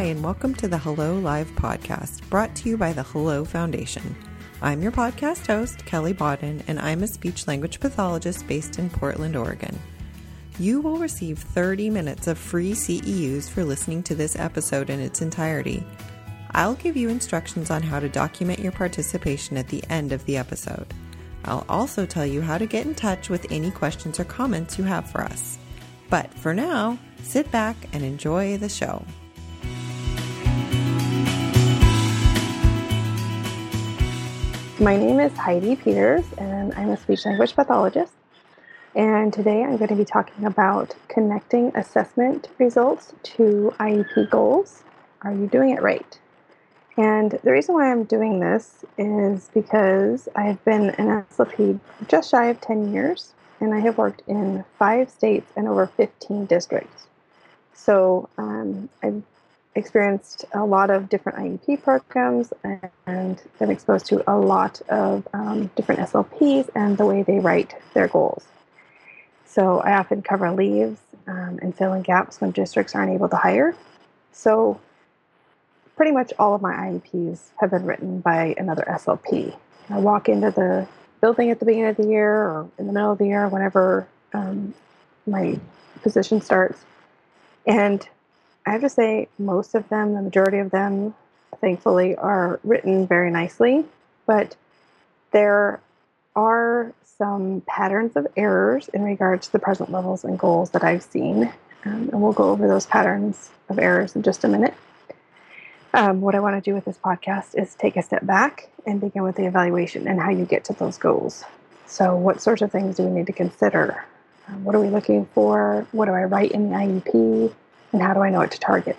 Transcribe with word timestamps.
Hi, 0.00 0.06
and 0.06 0.24
welcome 0.24 0.54
to 0.54 0.66
the 0.66 0.78
Hello 0.78 1.18
Live 1.18 1.50
podcast, 1.56 2.26
brought 2.30 2.54
to 2.56 2.70
you 2.70 2.78
by 2.78 2.94
the 2.94 3.02
Hello 3.02 3.44
Foundation. 3.44 4.16
I'm 4.62 4.80
your 4.80 4.92
podcast 4.92 5.46
host, 5.46 5.84
Kelly 5.84 6.14
Bodden, 6.14 6.62
and 6.66 6.80
I'm 6.80 7.02
a 7.02 7.06
speech 7.06 7.46
language 7.46 7.80
pathologist 7.80 8.48
based 8.48 8.78
in 8.78 8.88
Portland, 8.88 9.36
Oregon. 9.36 9.78
You 10.58 10.80
will 10.80 10.96
receive 10.96 11.38
30 11.38 11.90
minutes 11.90 12.28
of 12.28 12.38
free 12.38 12.72
CEUs 12.72 13.50
for 13.50 13.62
listening 13.62 14.02
to 14.04 14.14
this 14.14 14.36
episode 14.36 14.88
in 14.88 15.00
its 15.00 15.20
entirety. 15.20 15.84
I'll 16.52 16.76
give 16.76 16.96
you 16.96 17.10
instructions 17.10 17.70
on 17.70 17.82
how 17.82 18.00
to 18.00 18.08
document 18.08 18.60
your 18.60 18.72
participation 18.72 19.58
at 19.58 19.68
the 19.68 19.84
end 19.90 20.12
of 20.12 20.24
the 20.24 20.38
episode. 20.38 20.94
I'll 21.44 21.66
also 21.68 22.06
tell 22.06 22.24
you 22.24 22.40
how 22.40 22.56
to 22.56 22.64
get 22.64 22.86
in 22.86 22.94
touch 22.94 23.28
with 23.28 23.52
any 23.52 23.70
questions 23.70 24.18
or 24.18 24.24
comments 24.24 24.78
you 24.78 24.84
have 24.84 25.10
for 25.10 25.20
us. 25.20 25.58
But 26.08 26.32
for 26.32 26.54
now, 26.54 26.98
sit 27.22 27.52
back 27.52 27.76
and 27.92 28.02
enjoy 28.02 28.56
the 28.56 28.70
show. 28.70 29.04
My 34.80 34.96
name 34.96 35.20
is 35.20 35.36
Heidi 35.36 35.76
Peters, 35.76 36.24
and 36.38 36.72
I'm 36.72 36.88
a 36.88 36.96
speech 36.96 37.26
language 37.26 37.54
pathologist. 37.54 38.14
And 38.94 39.30
today 39.30 39.62
I'm 39.62 39.76
going 39.76 39.90
to 39.90 39.94
be 39.94 40.06
talking 40.06 40.46
about 40.46 40.94
connecting 41.06 41.70
assessment 41.76 42.48
results 42.58 43.12
to 43.24 43.74
IEP 43.78 44.30
goals. 44.30 44.82
Are 45.20 45.34
you 45.34 45.48
doing 45.48 45.68
it 45.76 45.82
right? 45.82 46.18
And 46.96 47.32
the 47.44 47.52
reason 47.52 47.74
why 47.74 47.90
I'm 47.90 48.04
doing 48.04 48.40
this 48.40 48.86
is 48.96 49.50
because 49.52 50.30
I've 50.34 50.64
been 50.64 50.88
an 50.96 51.26
SLP 51.30 51.78
just 52.08 52.30
shy 52.30 52.46
of 52.46 52.62
10 52.62 52.90
years, 52.90 53.34
and 53.60 53.74
I 53.74 53.80
have 53.80 53.98
worked 53.98 54.22
in 54.26 54.64
five 54.78 55.10
states 55.10 55.52
and 55.56 55.68
over 55.68 55.88
15 55.88 56.46
districts. 56.46 57.06
So 57.74 58.30
um, 58.38 58.88
I've 59.02 59.22
experienced 59.74 60.44
a 60.52 60.64
lot 60.64 60.90
of 60.90 61.08
different 61.08 61.38
IEP 61.38 61.82
programs 61.82 62.52
and 63.06 63.40
been 63.58 63.70
exposed 63.70 64.06
to 64.06 64.22
a 64.30 64.36
lot 64.36 64.80
of 64.88 65.26
um, 65.32 65.70
different 65.76 66.00
SLPs 66.00 66.68
and 66.74 66.98
the 66.98 67.06
way 67.06 67.22
they 67.22 67.38
write 67.38 67.74
their 67.94 68.08
goals. 68.08 68.44
So 69.46 69.80
I 69.80 69.92
often 69.92 70.22
cover 70.22 70.50
leaves 70.52 70.98
um, 71.26 71.58
and 71.62 71.76
fill 71.76 71.92
in 71.92 72.02
gaps 72.02 72.40
when 72.40 72.50
districts 72.50 72.94
aren't 72.94 73.12
able 73.12 73.28
to 73.28 73.36
hire. 73.36 73.74
So 74.32 74.80
pretty 75.96 76.12
much 76.12 76.32
all 76.38 76.54
of 76.54 76.62
my 76.62 76.72
IEPs 76.72 77.50
have 77.60 77.70
been 77.70 77.84
written 77.84 78.20
by 78.20 78.54
another 78.58 78.84
SLP. 78.88 79.56
I 79.88 79.98
walk 79.98 80.28
into 80.28 80.50
the 80.50 80.86
building 81.20 81.50
at 81.50 81.58
the 81.58 81.66
beginning 81.66 81.90
of 81.90 81.96
the 81.96 82.06
year 82.06 82.32
or 82.32 82.70
in 82.78 82.86
the 82.86 82.92
middle 82.92 83.12
of 83.12 83.18
the 83.18 83.26
year, 83.26 83.48
whenever 83.48 84.08
um, 84.32 84.72
my 85.26 85.58
position 86.02 86.40
starts, 86.40 86.84
and 87.66 88.08
I 88.70 88.74
have 88.74 88.82
to 88.82 88.88
say, 88.88 89.26
most 89.36 89.74
of 89.74 89.88
them, 89.88 90.14
the 90.14 90.22
majority 90.22 90.58
of 90.58 90.70
them, 90.70 91.12
thankfully, 91.60 92.14
are 92.14 92.60
written 92.62 93.04
very 93.04 93.28
nicely, 93.28 93.84
but 94.26 94.54
there 95.32 95.80
are 96.36 96.92
some 97.02 97.64
patterns 97.66 98.14
of 98.14 98.28
errors 98.36 98.88
in 98.94 99.02
regards 99.02 99.48
to 99.48 99.52
the 99.54 99.58
present 99.58 99.90
levels 99.90 100.22
and 100.22 100.38
goals 100.38 100.70
that 100.70 100.84
I've 100.84 101.02
seen. 101.02 101.52
Um, 101.84 102.10
and 102.12 102.22
we'll 102.22 102.32
go 102.32 102.50
over 102.50 102.68
those 102.68 102.86
patterns 102.86 103.50
of 103.68 103.80
errors 103.80 104.14
in 104.14 104.22
just 104.22 104.44
a 104.44 104.48
minute. 104.48 104.74
Um, 105.92 106.20
what 106.20 106.36
I 106.36 106.40
want 106.40 106.54
to 106.54 106.70
do 106.70 106.72
with 106.72 106.84
this 106.84 106.98
podcast 106.98 107.60
is 107.60 107.74
take 107.74 107.96
a 107.96 108.02
step 108.04 108.24
back 108.24 108.68
and 108.86 109.00
begin 109.00 109.24
with 109.24 109.34
the 109.34 109.46
evaluation 109.46 110.06
and 110.06 110.20
how 110.20 110.30
you 110.30 110.44
get 110.44 110.64
to 110.66 110.74
those 110.74 110.96
goals. 110.96 111.42
So, 111.86 112.14
what 112.14 112.40
sorts 112.40 112.62
of 112.62 112.70
things 112.70 112.98
do 112.98 113.02
we 113.02 113.10
need 113.10 113.26
to 113.26 113.32
consider? 113.32 114.04
Um, 114.46 114.62
what 114.62 114.76
are 114.76 114.80
we 114.80 114.90
looking 114.90 115.26
for? 115.34 115.88
What 115.90 116.04
do 116.04 116.12
I 116.12 116.22
write 116.22 116.52
in 116.52 116.70
the 116.70 116.76
IEP? 116.76 117.52
And 117.92 118.02
how 118.02 118.14
do 118.14 118.20
I 118.20 118.30
know 118.30 118.38
what 118.38 118.50
to 118.52 118.58
target? 118.58 118.96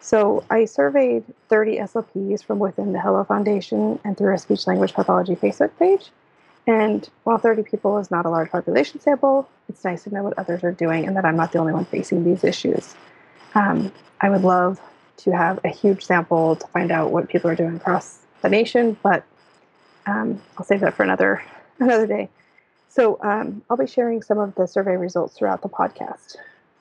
So 0.00 0.44
I 0.50 0.66
surveyed 0.66 1.24
30 1.48 1.78
SLPs 1.78 2.44
from 2.44 2.58
within 2.58 2.92
the 2.92 3.00
Hello 3.00 3.24
Foundation 3.24 3.98
and 4.04 4.18
through 4.18 4.34
a 4.34 4.38
speech 4.38 4.66
language 4.66 4.92
pathology 4.92 5.34
Facebook 5.34 5.70
page. 5.78 6.10
And 6.66 7.08
while 7.24 7.38
30 7.38 7.62
people 7.62 7.98
is 7.98 8.10
not 8.10 8.26
a 8.26 8.30
large 8.30 8.50
population 8.50 9.00
sample, 9.00 9.48
it's 9.68 9.84
nice 9.84 10.04
to 10.04 10.12
know 10.12 10.22
what 10.22 10.38
others 10.38 10.62
are 10.64 10.72
doing 10.72 11.06
and 11.06 11.16
that 11.16 11.24
I'm 11.24 11.36
not 11.36 11.52
the 11.52 11.58
only 11.58 11.72
one 11.72 11.84
facing 11.84 12.24
these 12.24 12.44
issues. 12.44 12.94
Um, 13.54 13.92
I 14.20 14.30
would 14.30 14.42
love 14.42 14.80
to 15.18 15.30
have 15.30 15.60
a 15.64 15.68
huge 15.68 16.04
sample 16.04 16.56
to 16.56 16.66
find 16.68 16.90
out 16.90 17.10
what 17.10 17.28
people 17.28 17.50
are 17.50 17.54
doing 17.54 17.76
across 17.76 18.18
the 18.42 18.48
nation, 18.48 18.96
but 19.02 19.24
um, 20.06 20.42
I'll 20.58 20.64
save 20.64 20.80
that 20.80 20.94
for 20.94 21.02
another 21.02 21.42
another 21.78 22.06
day. 22.06 22.28
So 22.88 23.18
um, 23.22 23.62
I'll 23.68 23.76
be 23.76 23.86
sharing 23.86 24.22
some 24.22 24.38
of 24.38 24.54
the 24.54 24.66
survey 24.66 24.96
results 24.96 25.36
throughout 25.36 25.62
the 25.62 25.68
podcast. 25.68 26.36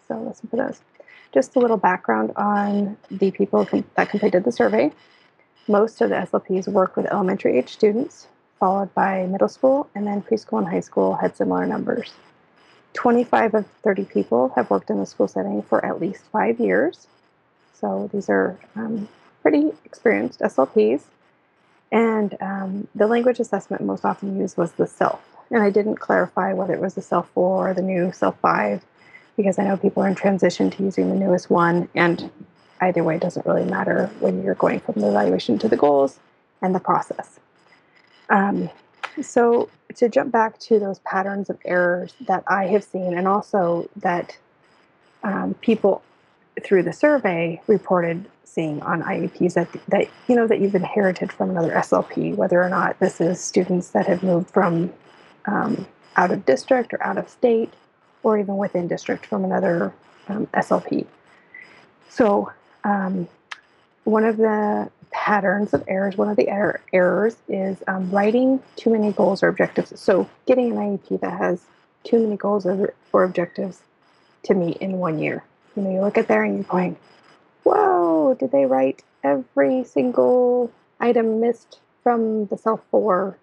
So 0.08 0.20
listen 0.22 0.50
for 0.50 0.58
those. 0.58 0.82
Just 1.34 1.56
a 1.56 1.60
little 1.60 1.78
background 1.78 2.32
on 2.36 2.98
the 3.10 3.32
people 3.32 3.66
com- 3.66 3.86
that 3.96 4.10
completed 4.10 4.44
the 4.44 4.52
survey. 4.52 4.92
Most 5.68 6.02
of 6.02 6.10
the 6.10 6.16
SLPs 6.16 6.68
work 6.68 6.96
with 6.96 7.08
elementary 7.08 7.58
age 7.58 7.70
students, 7.70 8.28
followed 8.60 8.94
by 8.94 9.26
middle 9.26 9.48
school, 9.48 9.90
and 9.96 10.06
then 10.06 10.22
preschool 10.22 10.60
and 10.60 10.68
high 10.68 10.80
school 10.82 11.16
had 11.16 11.36
similar 11.36 11.66
numbers. 11.66 12.14
25 12.94 13.56
of 13.56 13.66
30 13.82 14.06
people 14.06 14.54
have 14.56 14.70
worked 14.70 14.90
in 14.90 15.00
the 15.00 15.06
school 15.06 15.28
setting 15.28 15.64
for 15.64 15.84
at 15.84 16.00
least 16.00 16.24
five 16.32 16.60
years. 16.60 17.08
So 17.74 18.10
these 18.14 18.30
are 18.30 18.58
um, 18.76 19.10
pretty 19.42 19.72
experienced 19.86 20.40
SLPs. 20.40 21.02
And 21.92 22.36
um, 22.42 22.88
the 22.96 23.08
language 23.08 23.40
assessment 23.40 23.84
most 23.84 24.06
often 24.06 24.40
used 24.40 24.58
was 24.58 24.74
the 24.74 24.86
CELF. 24.86 25.20
And 25.52 25.62
I 25.62 25.70
didn't 25.70 25.96
clarify 25.96 26.54
whether 26.54 26.74
it 26.74 26.80
was 26.80 26.94
the 26.94 27.02
CELF 27.02 27.28
4 27.34 27.70
or 27.70 27.74
the 27.74 27.82
new 27.82 28.12
CELF 28.12 28.36
5 28.38 28.84
because 29.38 29.58
I 29.60 29.64
know 29.64 29.78
people 29.78 30.04
are 30.04 30.08
in 30.08 30.16
transition 30.16 30.70
to 30.72 30.84
using 30.84 31.10
the 31.10 31.16
newest 31.16 31.50
one. 31.50 31.90
And 31.96 32.30
either 32.82 33.04
way, 33.04 33.16
it 33.16 33.22
doesn't 33.22 33.46
really 33.46 33.66
matter 33.66 34.10
when 34.20 34.44
you're 34.44 34.56
going 34.56 34.80
from 34.80 35.02
the 35.02 35.10
evaluation 35.10 35.58
to 35.60 35.68
the 35.68 35.78
goals 35.78 36.20
and 36.62 36.74
the 36.74 36.80
process. 36.80 37.40
Um, 38.30 38.70
so, 39.22 39.70
to 39.96 40.10
jump 40.10 40.32
back 40.32 40.58
to 40.60 40.80
those 40.80 41.00
patterns 41.00 41.50
of 41.50 41.60
errors 41.66 42.16
that 42.22 42.44
I 42.48 42.66
have 42.68 42.84
seen, 42.84 43.16
and 43.16 43.28
also 43.28 43.90
that 43.98 44.38
um, 45.24 45.54
people 45.56 46.02
through 46.64 46.84
the 46.84 46.94
survey 46.94 47.62
reported 47.68 48.26
seeing 48.44 48.82
on 48.84 49.02
IEPs 49.02 49.56
that, 49.56 49.68
that 49.88 50.08
you 50.28 50.36
know 50.36 50.48
that 50.48 50.60
you've 50.60 50.76
inherited 50.76 51.32
from 51.32 51.50
another 51.50 51.72
SLP, 51.72 52.36
whether 52.36 52.62
or 52.62 52.70
not 52.70 53.00
this 53.00 53.20
is 53.20 53.40
students 53.40 53.90
that 53.90 54.08
have 54.08 54.24
moved 54.24 54.50
from 54.50 54.94
um, 55.46 55.88
out 56.16 56.32
of 56.32 56.46
district 56.46 56.94
or 56.94 57.04
out 57.04 57.18
of 57.18 57.28
state, 57.30 57.74
or 58.24 58.38
even 58.38 58.58
within 58.58 58.88
district 58.88 59.26
from 59.26 59.44
another 59.46 59.94
um, 60.28 60.48
SLP. 60.48 61.06
So, 62.10 62.52
um, 62.84 63.28
one 64.06 64.26
of 64.26 64.38
the 64.38 64.90
patterns 65.12 65.74
of 65.74 65.84
errors, 65.88 66.18
one 66.18 66.30
of 66.30 66.36
the 66.36 66.50
er- 66.50 66.82
errors 66.92 67.36
is 67.48 67.78
um, 67.88 68.10
writing 68.12 68.62
too 68.76 68.90
many 68.90 69.12
goals 69.12 69.44
or 69.44 69.48
objectives. 69.48 70.00
So, 70.00 70.30
getting 70.46 70.72
an 70.72 70.78
IEP 70.78 71.20
that 71.22 71.38
has 71.38 71.62
too 72.04 72.20
many 72.20 72.38
goals 72.38 72.66
or, 72.66 72.94
or 73.12 73.24
objectives 73.24 73.82
to 74.44 74.54
meet 74.54 74.78
in 74.78 74.94
one 74.98 75.20
year. 75.20 75.44
You 75.76 75.84
know, 75.84 75.92
you 75.92 76.02
look 76.02 76.18
at 76.18 76.28
there 76.28 76.44
and 76.44 76.56
you're 76.56 76.64
going, 76.64 76.98
whoa, 77.64 78.36
did 78.40 78.52
they 78.52 78.66
write 78.66 79.04
every 79.24 79.84
single 79.84 80.72
item 81.00 81.40
missed 81.40 81.80
from 82.04 82.46
the 82.48 82.58
CELF 82.58 82.82
4 82.92 83.38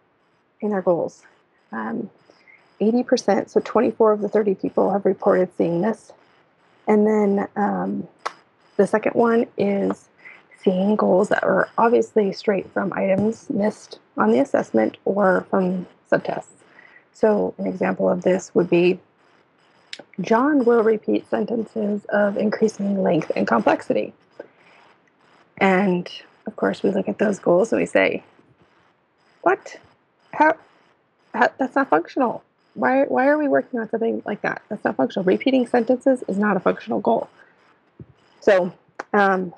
in 0.61 0.71
their 0.71 0.83
goals? 0.83 1.23
Um, 1.73 2.11
80%, 2.81 3.51
so 3.51 3.61
24 3.63 4.13
of 4.13 4.21
the 4.21 4.29
30 4.29 4.55
people 4.55 4.91
have 4.93 5.05
reported 5.05 5.51
seeing 5.57 5.83
this. 5.83 6.13
And 6.87 7.07
then 7.07 7.49
um, 7.57 8.09
the 8.77 8.87
second 8.87 9.13
one 9.13 9.47
is 9.59 10.09
seeing 10.63 10.97
goals 10.97 11.29
that 11.29 11.45
are 11.45 11.69
obviously 11.79 12.33
straight 12.33 12.71
from 12.73 12.93
items 12.95 13.49
missed 13.51 13.99
on 14.17 14.33
the 14.33 14.41
assessment 14.41 14.97
or 15.05 15.47
from 15.51 15.87
subtests. 16.11 16.47
So, 17.13 17.55
an 17.59 17.67
example 17.67 18.09
of 18.09 18.23
this 18.23 18.55
would 18.55 18.71
be 18.71 18.99
John 20.21 20.65
will 20.65 20.83
repeat 20.83 21.29
sentences 21.29 22.05
of 22.07 22.37
increasing 22.37 23.03
length 23.03 23.31
and 23.37 23.47
complexity. 23.47 24.15
And 25.59 26.11
of 26.47 26.57
course, 26.57 26.83
we 26.83 26.91
look 26.91 27.09
at 27.09 27.19
those 27.19 27.39
goals 27.39 27.73
and 27.73 27.81
we 27.81 27.87
say, 27.87 28.23
What? 29.43 29.79
How? 30.33 30.55
how 31.35 31.49
that's 31.59 31.77
not 31.77 31.89
functional 31.89 32.43
why 32.75 33.05
why 33.05 33.27
are 33.27 33.39
we 33.39 33.49
working 33.49 33.81
on 33.81 33.89
something 33.91 34.23
like 34.25 34.43
that? 34.43 34.63
That's 34.69 34.85
not 34.85 34.97
functional. 34.97 35.25
Repeating 35.25 35.67
sentences 35.67 36.23
is 36.29 36.39
not 36.39 36.57
a 36.57 36.61
functional 36.61 37.01
goal. 37.01 37.29
So 38.41 38.73
um, 39.13 39.53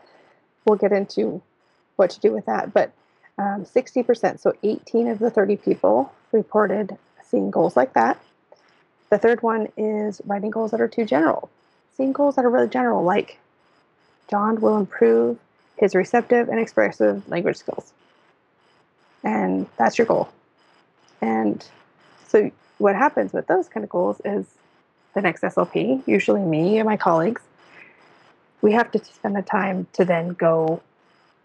we'll 0.65 0.79
get 0.79 0.93
into 0.93 1.43
what 1.97 2.11
to 2.11 2.21
do 2.21 2.33
with 2.33 2.47
that. 2.47 2.73
But 2.73 2.93
um, 3.39 3.65
60%, 3.65 4.41
so 4.41 4.55
18 4.63 5.09
of 5.09 5.19
the 5.19 5.31
30 5.31 5.57
people 5.57 6.13
reported 6.33 6.97
seeing 7.23 7.51
goals 7.51 7.77
like 7.77 7.95
that. 7.95 8.21
The 9.11 9.19
third 9.19 9.43
one 9.43 9.69
is 9.77 10.21
writing 10.25 10.51
goals 10.51 10.71
that 10.71 10.81
are 10.81 10.89
too 10.89 11.05
general. 11.05 11.51
Seeing 11.97 12.13
goals 12.13 12.37
that 12.37 12.45
are 12.45 12.51
really 12.51 12.69
general, 12.69 13.03
like 13.05 13.39
John 14.31 14.61
will 14.61 14.79
improve 14.79 15.39
his 15.77 15.95
receptive 15.95 16.49
and 16.49 16.59
expressive 16.59 17.29
language 17.29 17.57
skills. 17.57 17.93
And 19.25 19.67
that's 19.77 19.99
your 19.99 20.07
goal. 20.07 20.31
And 21.21 21.65
so 22.29 22.51
what 22.83 22.97
happens 22.97 23.33
with 23.33 23.47
those 23.47 23.69
kind 23.69 23.85
of 23.85 23.91
goals 23.91 24.21
is 24.25 24.45
the 25.15 25.21
next 25.21 25.43
SLP, 25.43 26.03
usually 26.07 26.43
me 26.43 26.79
and 26.79 26.87
my 26.87 26.97
colleagues, 26.97 27.41
we 28.61 28.73
have 28.73 28.91
to 28.91 29.05
spend 29.05 29.37
the 29.37 29.43
time 29.43 29.87
to 29.93 30.05
then 30.05 30.31
go 30.31 30.83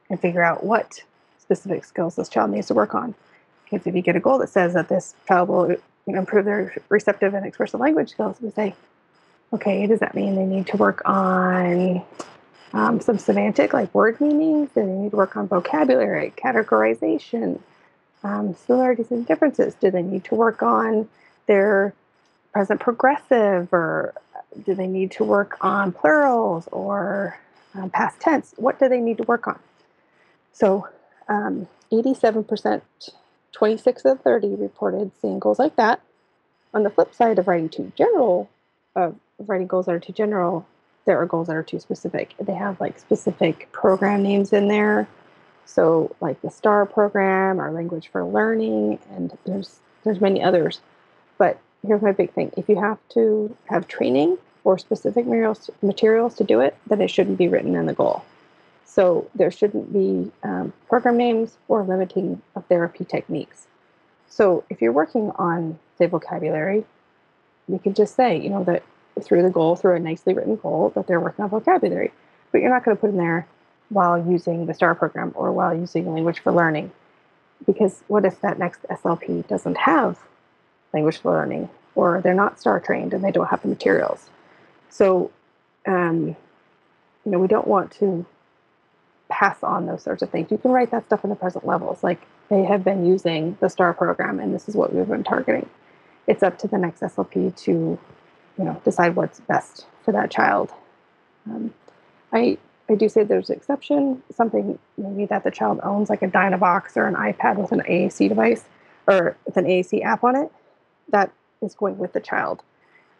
and 0.09 0.19
figure 0.19 0.43
out 0.43 0.63
what 0.63 1.03
specific 1.39 1.85
skills 1.85 2.15
this 2.15 2.27
child 2.27 2.51
needs 2.51 2.67
to 2.67 2.73
work 2.73 2.95
on. 2.95 3.13
Because 3.63 3.85
if 3.85 3.95
you 3.95 4.01
get 4.01 4.15
a 4.15 4.19
goal 4.19 4.39
that 4.39 4.49
says 4.49 4.73
that 4.73 4.89
this 4.89 5.13
child 5.27 5.49
will 5.49 5.75
improve 6.07 6.45
their 6.45 6.75
receptive 6.89 7.33
and 7.33 7.45
expressive 7.45 7.79
language 7.79 8.11
skills, 8.11 8.37
we 8.41 8.49
say, 8.51 8.75
okay, 9.53 9.85
does 9.85 9.99
that 9.99 10.15
mean 10.15 10.35
they 10.35 10.45
need 10.45 10.67
to 10.67 10.77
work 10.77 11.01
on 11.05 12.01
um, 12.73 12.99
some 12.99 13.17
semantic, 13.17 13.73
like 13.73 13.93
word 13.93 14.19
meanings? 14.19 14.69
Do 14.73 14.85
they 14.85 14.91
need 14.91 15.11
to 15.11 15.17
work 15.17 15.35
on 15.35 15.47
vocabulary, 15.47 16.33
categorization, 16.35 17.59
um, 18.23 18.55
similarities 18.55 19.11
and 19.11 19.25
differences? 19.25 19.75
Do 19.75 19.91
they 19.91 20.01
need 20.01 20.23
to 20.25 20.35
work 20.35 20.63
on 20.63 21.09
their 21.47 21.93
present 22.53 22.79
progressive, 22.79 23.71
or 23.73 24.13
do 24.65 24.73
they 24.75 24.87
need 24.87 25.11
to 25.11 25.23
work 25.23 25.57
on 25.61 25.91
plurals 25.91 26.67
or 26.71 27.39
um, 27.75 27.89
past 27.89 28.19
tense? 28.19 28.53
What 28.57 28.79
do 28.79 28.89
they 28.89 28.99
need 28.99 29.17
to 29.17 29.23
work 29.23 29.47
on? 29.47 29.59
So, 30.53 30.87
um, 31.27 31.67
87%, 31.91 32.81
26 33.51 34.05
of 34.05 34.21
30 34.21 34.55
reported 34.55 35.11
seeing 35.21 35.39
goals 35.39 35.59
like 35.59 35.75
that. 35.75 36.01
On 36.73 36.83
the 36.83 36.89
flip 36.89 37.13
side 37.13 37.39
of 37.39 37.47
writing 37.47 37.69
too 37.69 37.91
general, 37.95 38.49
of 38.95 39.15
writing 39.39 39.67
goals 39.67 39.85
that 39.85 39.95
are 39.95 39.99
too 39.99 40.13
general, 40.13 40.67
there 41.05 41.19
are 41.21 41.25
goals 41.25 41.47
that 41.47 41.55
are 41.55 41.63
too 41.63 41.79
specific. 41.79 42.35
They 42.39 42.53
have 42.53 42.79
like 42.81 42.99
specific 42.99 43.71
program 43.71 44.23
names 44.23 44.51
in 44.51 44.67
there. 44.67 45.07
So 45.65 46.15
like 46.21 46.41
the 46.41 46.51
STAR 46.51 46.85
program 46.85 47.59
or 47.61 47.71
Language 47.71 48.09
for 48.09 48.23
Learning, 48.23 48.99
and 49.11 49.37
there's 49.45 49.79
there's 50.03 50.21
many 50.21 50.41
others. 50.43 50.81
But 51.37 51.59
here's 51.85 52.01
my 52.01 52.11
big 52.11 52.33
thing: 52.33 52.51
if 52.57 52.69
you 52.69 52.79
have 52.79 52.99
to 53.09 53.55
have 53.65 53.87
training 53.87 54.37
or 54.63 54.77
specific 54.77 55.25
materials 55.81 56.35
to 56.35 56.43
do 56.43 56.59
it, 56.59 56.75
then 56.87 57.01
it 57.01 57.09
shouldn't 57.09 57.37
be 57.37 57.47
written 57.47 57.75
in 57.75 57.85
the 57.85 57.93
goal. 57.93 58.23
So 58.85 59.29
there 59.35 59.51
shouldn't 59.51 59.93
be 59.93 60.31
um, 60.43 60.73
program 60.89 61.17
names 61.17 61.57
or 61.67 61.83
limiting 61.83 62.41
of 62.55 62.65
therapy 62.65 63.05
techniques. 63.05 63.67
So 64.27 64.63
if 64.69 64.81
you're 64.81 64.91
working 64.91 65.31
on 65.35 65.79
say 65.97 66.07
vocabulary, 66.07 66.85
you 67.67 67.79
can 67.79 67.93
just 67.93 68.15
say, 68.15 68.37
you 68.39 68.49
know, 68.49 68.63
that 68.65 68.83
through 69.21 69.43
the 69.43 69.49
goal, 69.49 69.75
through 69.75 69.95
a 69.95 69.99
nicely 69.99 70.33
written 70.33 70.55
goal, 70.55 70.91
that 70.95 71.07
they're 71.07 71.19
working 71.19 71.43
on 71.43 71.49
vocabulary. 71.49 72.11
But 72.51 72.61
you're 72.61 72.69
not 72.69 72.83
going 72.83 72.95
to 72.95 73.01
put 73.01 73.09
in 73.09 73.17
there 73.17 73.47
while 73.89 74.17
using 74.17 74.65
the 74.65 74.73
STAR 74.73 74.95
program 74.95 75.31
or 75.35 75.51
while 75.51 75.75
using 75.75 76.13
language 76.13 76.39
for 76.39 76.51
learning. 76.51 76.91
Because 77.65 78.03
what 78.07 78.25
if 78.25 78.41
that 78.41 78.59
next 78.59 78.83
SLP 78.83 79.47
doesn't 79.47 79.77
have 79.77 80.19
language 80.97 81.19
learning 81.23 81.69
or 81.95 82.21
they're 82.21 82.33
not 82.33 82.59
STAR 82.59 82.79
trained 82.79 83.13
and 83.13 83.23
they 83.23 83.31
don't 83.31 83.47
have 83.47 83.61
the 83.61 83.67
materials? 83.67 84.29
So, 84.89 85.31
um, 85.85 86.35
you 87.25 87.31
know, 87.31 87.39
we 87.39 87.47
don't 87.47 87.67
want 87.67 87.91
to 87.93 88.25
pass 89.29 89.61
on 89.61 89.85
those 89.85 90.03
sorts 90.03 90.21
of 90.21 90.29
things. 90.29 90.49
You 90.51 90.57
can 90.57 90.71
write 90.71 90.91
that 90.91 91.05
stuff 91.05 91.23
in 91.23 91.29
the 91.29 91.35
present 91.35 91.65
levels. 91.65 92.03
Like 92.03 92.21
they 92.49 92.63
have 92.63 92.83
been 92.83 93.05
using 93.05 93.57
the 93.59 93.69
STAR 93.69 93.93
program 93.93 94.39
and 94.39 94.53
this 94.53 94.67
is 94.67 94.75
what 94.75 94.93
we've 94.93 95.07
been 95.07 95.23
targeting. 95.23 95.69
It's 96.25 96.43
up 96.43 96.57
to 96.59 96.67
the 96.67 96.77
next 96.77 97.01
SLP 97.01 97.55
to 97.63 97.99
you 98.57 98.63
know 98.63 98.81
decide 98.83 99.15
what's 99.15 99.39
best 99.41 99.85
for 100.03 100.11
that 100.11 100.31
child. 100.31 100.71
Um, 101.45 101.73
I 102.33 102.57
I 102.89 102.95
do 102.95 103.09
say 103.09 103.23
there's 103.23 103.49
an 103.49 103.57
exception, 103.57 104.23
something 104.33 104.79
maybe 104.97 105.25
that 105.25 105.43
the 105.43 105.51
child 105.51 105.79
owns, 105.83 106.09
like 106.09 106.21
a 106.21 106.27
Dynavox 106.27 106.95
or 106.95 107.05
an 107.05 107.15
iPad 107.15 107.57
with 107.57 107.71
an 107.71 107.81
AAC 107.81 108.29
device 108.29 108.63
or 109.07 109.35
with 109.45 109.57
an 109.57 109.65
AAC 109.65 110.03
app 110.03 110.23
on 110.23 110.35
it, 110.35 110.51
that 111.09 111.31
is 111.61 111.75
going 111.75 111.97
with 111.97 112.13
the 112.13 112.19
child. 112.19 112.63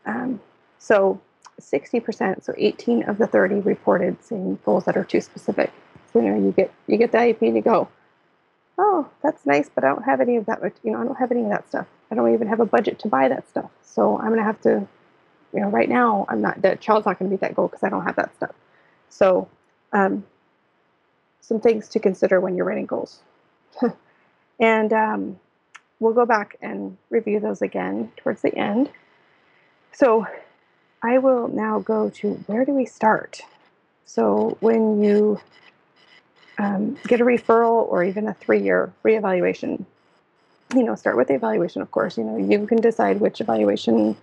Um, 0.05 0.39
so 0.79 1.19
60%, 1.59 2.43
so 2.43 2.53
18 2.57 3.03
of 3.03 3.17
the 3.17 3.27
30 3.27 3.55
reported 3.61 4.23
seeing 4.23 4.59
goals 4.63 4.85
that 4.85 4.97
are 4.97 5.03
too 5.03 5.21
specific. 5.21 5.71
So 6.13 6.19
you 6.21 6.29
know, 6.29 6.37
you 6.37 6.51
get 6.51 6.71
you 6.87 6.97
get 6.97 7.11
the 7.11 7.17
IEP 7.17 7.41
and 7.41 7.55
you 7.55 7.61
go, 7.61 7.89
oh, 8.77 9.09
that's 9.21 9.45
nice, 9.45 9.69
but 9.73 9.83
I 9.83 9.87
don't 9.87 10.03
have 10.03 10.21
any 10.21 10.37
of 10.37 10.45
that. 10.45 10.61
You 10.83 10.91
know, 10.91 11.01
I 11.01 11.03
don't 11.03 11.17
have 11.17 11.31
any 11.31 11.43
of 11.43 11.49
that 11.49 11.67
stuff. 11.67 11.87
I 12.11 12.15
don't 12.15 12.33
even 12.33 12.47
have 12.47 12.59
a 12.59 12.65
budget 12.65 12.99
to 12.99 13.07
buy 13.07 13.27
that 13.27 13.49
stuff. 13.49 13.69
So 13.81 14.17
I'm 14.17 14.27
going 14.27 14.37
to 14.37 14.43
have 14.43 14.61
to 14.61 14.87
you 15.53 15.61
know, 15.61 15.69
right 15.69 15.89
now 15.89 16.25
I'm 16.29 16.41
not 16.41 16.61
the 16.61 16.75
child's 16.75 17.05
not 17.05 17.19
going 17.19 17.29
to 17.29 17.33
meet 17.33 17.41
that 17.41 17.55
goal 17.55 17.67
because 17.67 17.83
I 17.83 17.89
don't 17.89 18.03
have 18.03 18.15
that 18.17 18.35
stuff. 18.35 18.55
So, 19.09 19.47
um, 19.93 20.25
some 21.41 21.59
things 21.59 21.87
to 21.89 21.99
consider 21.99 22.39
when 22.41 22.55
you're 22.55 22.65
writing 22.65 22.85
goals, 22.85 23.19
and 24.59 24.91
um, 24.91 25.39
we'll 25.99 26.13
go 26.13 26.25
back 26.25 26.57
and 26.61 26.97
review 27.09 27.39
those 27.39 27.61
again 27.61 28.11
towards 28.17 28.41
the 28.41 28.55
end. 28.55 28.89
So, 29.91 30.27
I 31.01 31.19
will 31.19 31.47
now 31.47 31.79
go 31.79 32.09
to 32.09 32.33
where 32.47 32.65
do 32.65 32.73
we 32.73 32.85
start? 32.85 33.41
So, 34.05 34.57
when 34.59 35.03
you 35.03 35.39
um, 36.57 36.97
get 37.07 37.21
a 37.21 37.23
referral 37.23 37.87
or 37.89 38.03
even 38.03 38.27
a 38.27 38.33
three-year 38.33 38.91
reevaluation, 39.03 39.85
you 40.75 40.83
know, 40.83 40.95
start 40.95 41.17
with 41.17 41.27
the 41.27 41.35
evaluation. 41.35 41.81
Of 41.81 41.91
course, 41.91 42.17
you 42.17 42.23
know 42.23 42.37
you 42.37 42.65
can 42.67 42.81
decide 42.81 43.19
which 43.19 43.39
evaluation 43.39 44.17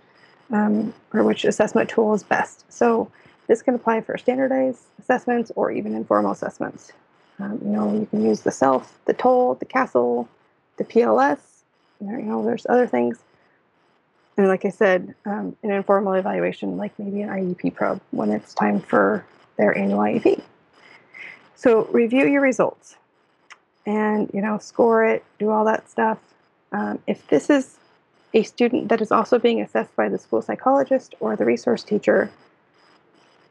um, 0.51 0.93
or 1.13 1.23
which 1.23 1.45
assessment 1.45 1.89
tool 1.89 2.13
is 2.13 2.23
best. 2.23 2.71
So 2.71 3.09
this 3.47 3.61
can 3.61 3.75
apply 3.75 4.01
for 4.01 4.17
standardized 4.17 4.81
assessments 4.99 5.51
or 5.55 5.71
even 5.71 5.95
informal 5.95 6.31
assessments. 6.31 6.91
Um, 7.39 7.59
you 7.63 7.71
know, 7.71 7.93
you 7.93 8.05
can 8.05 8.23
use 8.23 8.41
the 8.41 8.51
CELF, 8.51 8.87
the 9.05 9.13
TOLD, 9.13 9.59
the 9.59 9.65
CASL, 9.65 10.27
the 10.77 10.83
PLS. 10.83 11.39
You 12.01 12.21
know, 12.21 12.43
there's 12.43 12.65
other 12.67 12.87
things. 12.87 13.19
And 14.37 14.47
like 14.47 14.65
I 14.65 14.69
said, 14.69 15.15
um, 15.25 15.55
an 15.63 15.71
informal 15.71 16.13
evaluation, 16.13 16.77
like 16.77 16.97
maybe 16.99 17.21
an 17.21 17.29
IEP 17.29 17.73
probe 17.73 18.01
when 18.11 18.31
it's 18.31 18.53
time 18.53 18.81
for 18.81 19.25
their 19.57 19.77
annual 19.77 19.99
IEP. 19.99 20.41
So 21.55 21.85
review 21.85 22.27
your 22.27 22.41
results 22.41 22.97
and, 23.85 24.29
you 24.33 24.41
know, 24.41 24.57
score 24.57 25.05
it, 25.05 25.23
do 25.39 25.49
all 25.49 25.63
that 25.65 25.89
stuff. 25.89 26.17
Um, 26.73 26.99
if 27.07 27.25
this 27.27 27.49
is 27.49 27.77
a 28.33 28.43
student 28.43 28.89
that 28.89 29.01
is 29.01 29.11
also 29.11 29.39
being 29.39 29.61
assessed 29.61 29.95
by 29.95 30.09
the 30.09 30.17
school 30.17 30.41
psychologist 30.41 31.15
or 31.21 31.37
the 31.37 31.45
resource 31.45 31.83
teacher, 31.83 32.29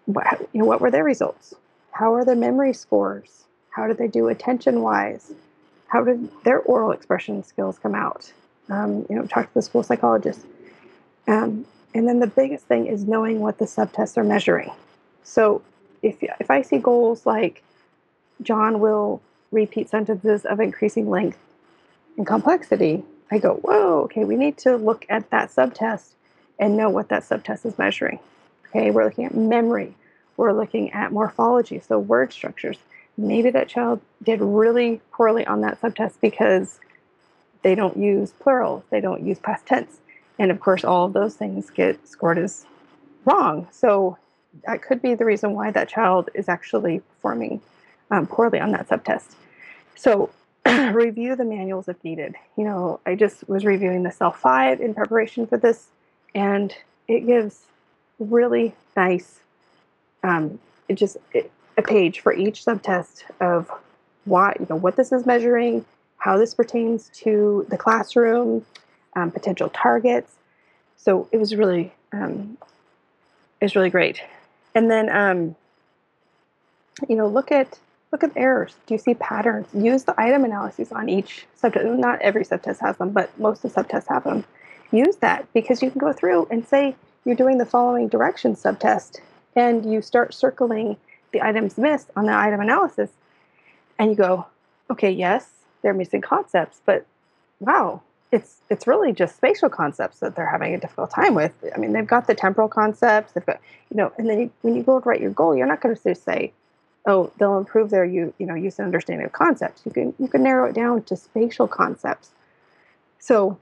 what, 0.05 0.46
you 0.52 0.61
know, 0.61 0.67
what 0.67 0.82
were 0.82 0.91
their 0.91 1.05
results? 1.05 1.55
How 1.93 2.12
are 2.14 2.25
their 2.25 2.37
memory 2.37 2.75
scores? 2.75 3.44
How 3.70 3.87
did 3.87 3.96
they 3.96 4.08
do 4.08 4.29
attention 4.29 4.82
wise? 4.82 5.32
How 5.94 6.02
did 6.02 6.29
their 6.43 6.58
oral 6.58 6.91
expression 6.91 7.44
skills 7.44 7.79
come 7.79 7.94
out? 7.94 8.32
Um, 8.69 9.06
you 9.08 9.14
know, 9.14 9.26
talk 9.26 9.46
to 9.46 9.55
the 9.55 9.62
school 9.62 9.85
psychologist. 9.85 10.44
Um, 11.29 11.67
and 11.94 12.08
then 12.08 12.19
the 12.19 12.26
biggest 12.26 12.64
thing 12.64 12.88
is 12.88 13.05
knowing 13.05 13.38
what 13.38 13.58
the 13.58 13.64
subtests 13.67 14.17
are 14.17 14.25
measuring. 14.25 14.73
So 15.23 15.62
if, 16.02 16.17
if 16.20 16.50
I 16.50 16.62
see 16.62 16.79
goals 16.79 17.26
like 17.26 17.62
John 18.43 18.81
will 18.81 19.22
repeat 19.53 19.89
sentences 19.89 20.44
of 20.44 20.58
increasing 20.58 21.08
length 21.08 21.39
and 22.17 22.27
complexity, 22.27 23.05
I 23.31 23.39
go, 23.39 23.55
whoa, 23.63 24.01
okay, 24.06 24.24
we 24.24 24.34
need 24.34 24.58
to 24.58 24.77
look 24.77 25.06
at 25.08 25.31
that 25.31 25.53
subtest 25.53 26.15
and 26.58 26.77
know 26.77 26.91
what 26.91 27.08
that 27.10 27.22
subtest 27.22 27.65
is 27.67 27.79
measuring. 27.79 28.19
Okay, 28.67 28.91
we're 28.91 29.05
looking 29.05 29.27
at 29.27 29.36
memory, 29.36 29.94
we're 30.36 30.53
looking 30.53 30.91
at 30.91 31.13
morphology, 31.13 31.79
so 31.79 32.01
word 32.01 32.32
structures. 32.32 32.79
Maybe 33.16 33.50
that 33.50 33.68
child 33.68 34.00
did 34.22 34.40
really 34.40 35.00
poorly 35.12 35.46
on 35.46 35.60
that 35.60 35.80
subtest 35.80 36.20
because 36.20 36.80
they 37.62 37.74
don't 37.74 37.96
use 37.96 38.32
plurals, 38.32 38.84
they 38.90 39.00
don't 39.00 39.24
use 39.24 39.38
past 39.38 39.66
tense. 39.66 39.98
And 40.38 40.50
of 40.50 40.60
course, 40.60 40.84
all 40.84 41.06
of 41.06 41.12
those 41.12 41.34
things 41.34 41.70
get 41.70 42.06
scored 42.08 42.38
as 42.38 42.66
wrong. 43.24 43.68
So 43.70 44.18
that 44.66 44.82
could 44.82 45.00
be 45.00 45.14
the 45.14 45.24
reason 45.24 45.52
why 45.52 45.70
that 45.70 45.88
child 45.88 46.30
is 46.34 46.48
actually 46.48 47.00
performing 47.00 47.60
um, 48.10 48.26
poorly 48.26 48.60
on 48.60 48.72
that 48.72 48.88
subtest. 48.88 49.36
So 49.94 50.30
review 50.92 51.36
the 51.36 51.44
manuals 51.44 51.88
if 51.88 52.02
needed. 52.04 52.36
You 52.56 52.64
know, 52.64 53.00
I 53.06 53.14
just 53.14 53.48
was 53.48 53.64
reviewing 53.64 54.02
the 54.02 54.10
CELF 54.10 54.36
5 54.36 54.80
in 54.80 54.94
preparation 54.94 55.46
for 55.46 55.56
this, 55.56 55.88
and 56.34 56.74
it 57.08 57.26
gives 57.26 57.60
really 58.18 58.74
nice, 58.96 59.40
um, 60.22 60.58
it 60.88 60.94
just 60.94 61.16
it, 61.32 61.50
a 61.76 61.82
page 61.82 62.20
for 62.20 62.32
each 62.32 62.62
subtest 62.62 63.24
of 63.40 63.70
why, 64.24 64.54
you 64.58 64.66
know, 64.70 64.76
what 64.76 64.96
this 64.96 65.12
is 65.12 65.26
measuring, 65.26 65.84
how 66.19 66.38
this 66.38 66.54
pertains 66.54 67.10
to 67.14 67.66
the 67.69 67.76
classroom, 67.76 68.64
um, 69.16 69.31
potential 69.31 69.69
targets. 69.69 70.32
So 70.96 71.28
it 71.32 71.38
was 71.38 71.54
really, 71.54 71.93
um, 72.12 72.56
it 73.60 73.64
was 73.64 73.76
really 73.76 73.90
great. 73.90 74.20
And 74.74 74.90
then, 74.90 75.08
um, 75.10 75.56
you 77.08 77.16
know, 77.16 77.26
look 77.26 77.52
at 77.52 77.78
Look 78.14 78.22
at 78.22 78.31
errors. 78.36 78.76
Do 78.86 78.94
you 78.94 78.98
see 78.98 79.14
patterns? 79.14 79.66
Use 79.74 80.04
the 80.04 80.14
item 80.16 80.44
analyses 80.44 80.93
on 80.93 81.08
each 81.08 81.48
subtest. 81.56 81.84
Not 81.84 82.20
every 82.22 82.44
subtest 82.44 82.81
has 82.81 82.96
them, 82.96 83.10
but 83.10 83.36
most 83.40 83.64
of 83.64 83.74
the 83.74 83.82
subtests 83.82 84.06
have 84.06 84.22
them. 84.22 84.44
Use 84.93 85.16
that 85.16 85.52
because 85.52 85.82
you 85.82 85.90
can 85.90 85.98
go 85.98 86.12
through 86.12 86.46
and 86.48 86.64
say 86.64 86.94
you're 87.24 87.34
doing 87.34 87.58
the 87.58 87.66
following 87.66 88.06
direction 88.06 88.54
subtest 88.54 89.20
and 89.56 89.93
you 89.93 90.00
start 90.00 90.32
circling 90.32 90.96
the 91.34 91.43
items 91.43 91.76
missed 91.76 92.10
on 92.17 92.24
the 92.24 92.34
item 92.34 92.60
analysis 92.60 93.10
and 93.98 94.10
you 94.10 94.17
go, 94.17 94.46
okay, 94.91 95.10
yes, 95.10 95.50
they're 95.82 95.93
missing 95.93 96.22
concepts, 96.22 96.81
but 96.86 97.05
wow, 97.60 98.00
it's 98.32 98.62
it's 98.69 98.86
really 98.86 99.12
just 99.12 99.36
spatial 99.36 99.69
concepts 99.69 100.19
that 100.20 100.34
they're 100.34 100.48
having 100.48 100.74
a 100.74 100.81
difficult 100.81 101.10
time 101.10 101.34
with. 101.34 101.53
I 101.74 101.79
mean, 101.79 101.93
they've 101.93 102.06
got 102.06 102.26
the 102.26 102.34
temporal 102.34 102.69
concepts, 102.69 103.32
they've 103.32 103.46
got 103.46 103.60
you 103.91 103.96
know, 103.96 104.12
and 104.19 104.29
then 104.29 104.41
you, 104.41 104.50
when 104.62 104.74
you 104.74 104.82
go 104.82 104.98
to 104.98 105.08
write 105.08 105.20
your 105.20 105.31
goal, 105.31 105.55
you're 105.55 105.67
not 105.67 105.81
going 105.81 105.94
to 105.94 106.14
say, 106.14 106.53
"Oh, 107.06 107.31
they'll 107.38 107.58
improve 107.58 107.91
their 107.91 108.05
you 108.05 108.34
you 108.38 108.46
know 108.46 108.55
use 108.55 108.79
and 108.79 108.86
understanding 108.86 109.26
of 109.26 109.32
concepts." 109.32 109.82
You 109.84 109.93
can 109.93 110.14
you 110.19 110.29
can 110.29 110.43
narrow 110.43 110.69
it 110.69 110.74
down 110.74 111.03
to 111.05 111.17
spatial 111.17 111.69
concepts. 111.69 112.31
So, 113.20 113.58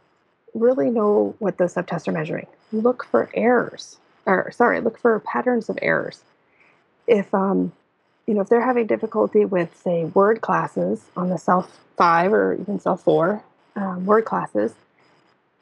really 0.54 0.90
know 0.90 1.34
what 1.38 1.58
those 1.58 1.74
subtests 1.74 2.08
are 2.08 2.12
measuring. 2.12 2.46
Look 2.72 3.04
for 3.04 3.28
errors, 3.34 3.98
or 4.24 4.50
sorry, 4.52 4.80
look 4.80 4.98
for 4.98 5.20
patterns 5.20 5.68
of 5.68 5.78
errors. 5.82 6.22
If 7.12 7.32
um, 7.34 7.72
you 8.26 8.34
know, 8.34 8.40
if 8.40 8.48
they're 8.48 8.64
having 8.64 8.86
difficulty 8.86 9.44
with, 9.44 9.76
say, 9.76 10.04
word 10.04 10.40
classes 10.40 11.04
on 11.16 11.28
the 11.28 11.36
CELF 11.36 11.68
five 11.96 12.32
or 12.32 12.54
even 12.54 12.78
CELF 12.78 13.00
four, 13.00 13.44
um, 13.76 14.06
word 14.06 14.24
classes, 14.24 14.72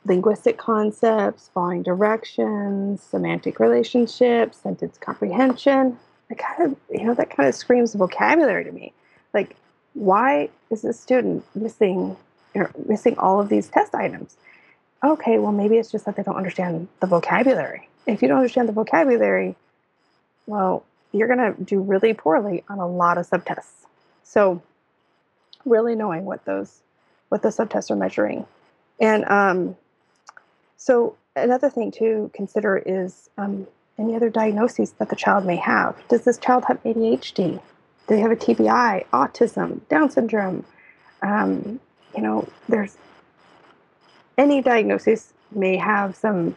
linguistic 0.04 0.58
concepts, 0.58 1.50
following 1.52 1.82
directions, 1.82 3.02
semantic 3.02 3.58
relationships, 3.58 4.58
sentence 4.58 4.98
comprehension. 4.98 5.98
That 6.28 6.38
kind 6.38 6.70
of, 6.70 6.76
you 6.90 7.04
know, 7.04 7.14
that 7.14 7.34
kind 7.34 7.48
of 7.48 7.54
screams 7.56 7.94
vocabulary 7.94 8.64
to 8.64 8.70
me. 8.70 8.92
Like, 9.34 9.56
why 9.94 10.50
is 10.70 10.82
this 10.82 11.00
student 11.00 11.44
missing 11.56 12.16
you 12.54 12.62
know, 12.62 12.70
missing 12.86 13.18
all 13.18 13.40
of 13.40 13.48
these 13.48 13.68
test 13.68 13.94
items? 13.94 14.36
Okay, 15.02 15.38
well, 15.38 15.52
maybe 15.52 15.78
it's 15.78 15.90
just 15.90 16.04
that 16.04 16.14
they 16.14 16.22
don't 16.22 16.36
understand 16.36 16.86
the 17.00 17.08
vocabulary. 17.08 17.88
If 18.06 18.22
you 18.22 18.28
don't 18.28 18.38
understand 18.38 18.68
the 18.68 18.72
vocabulary, 18.72 19.56
well, 20.46 20.84
you're 21.12 21.28
going 21.28 21.54
to 21.54 21.62
do 21.62 21.80
really 21.80 22.14
poorly 22.14 22.64
on 22.68 22.78
a 22.78 22.86
lot 22.86 23.18
of 23.18 23.28
subtests. 23.28 23.86
So, 24.22 24.62
really 25.64 25.94
knowing 25.94 26.24
what 26.24 26.44
those 26.44 26.80
what 27.28 27.42
the 27.42 27.48
subtests 27.48 27.90
are 27.90 27.96
measuring. 27.96 28.46
And 29.00 29.24
um, 29.26 29.76
so 30.76 31.16
another 31.34 31.70
thing 31.70 31.90
to 31.92 32.30
consider 32.34 32.76
is 32.76 33.30
um, 33.38 33.66
any 33.98 34.14
other 34.14 34.28
diagnoses 34.28 34.92
that 34.92 35.08
the 35.08 35.16
child 35.16 35.46
may 35.46 35.56
have. 35.56 35.96
Does 36.08 36.24
this 36.24 36.38
child 36.38 36.64
have 36.66 36.82
ADHD? 36.82 37.34
Do 37.54 37.60
they 38.08 38.20
have 38.20 38.32
a 38.32 38.36
TBI, 38.36 39.06
autism, 39.12 39.80
Down 39.88 40.10
syndrome? 40.10 40.64
Um, 41.22 41.80
you 42.16 42.22
know, 42.22 42.48
there's 42.68 42.96
any 44.36 44.60
diagnosis 44.62 45.32
may 45.52 45.76
have 45.76 46.16
some 46.16 46.56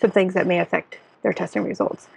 some 0.00 0.10
things 0.10 0.34
that 0.34 0.46
may 0.46 0.58
affect 0.58 0.98
their 1.22 1.32
testing 1.32 1.64
results. 1.64 2.08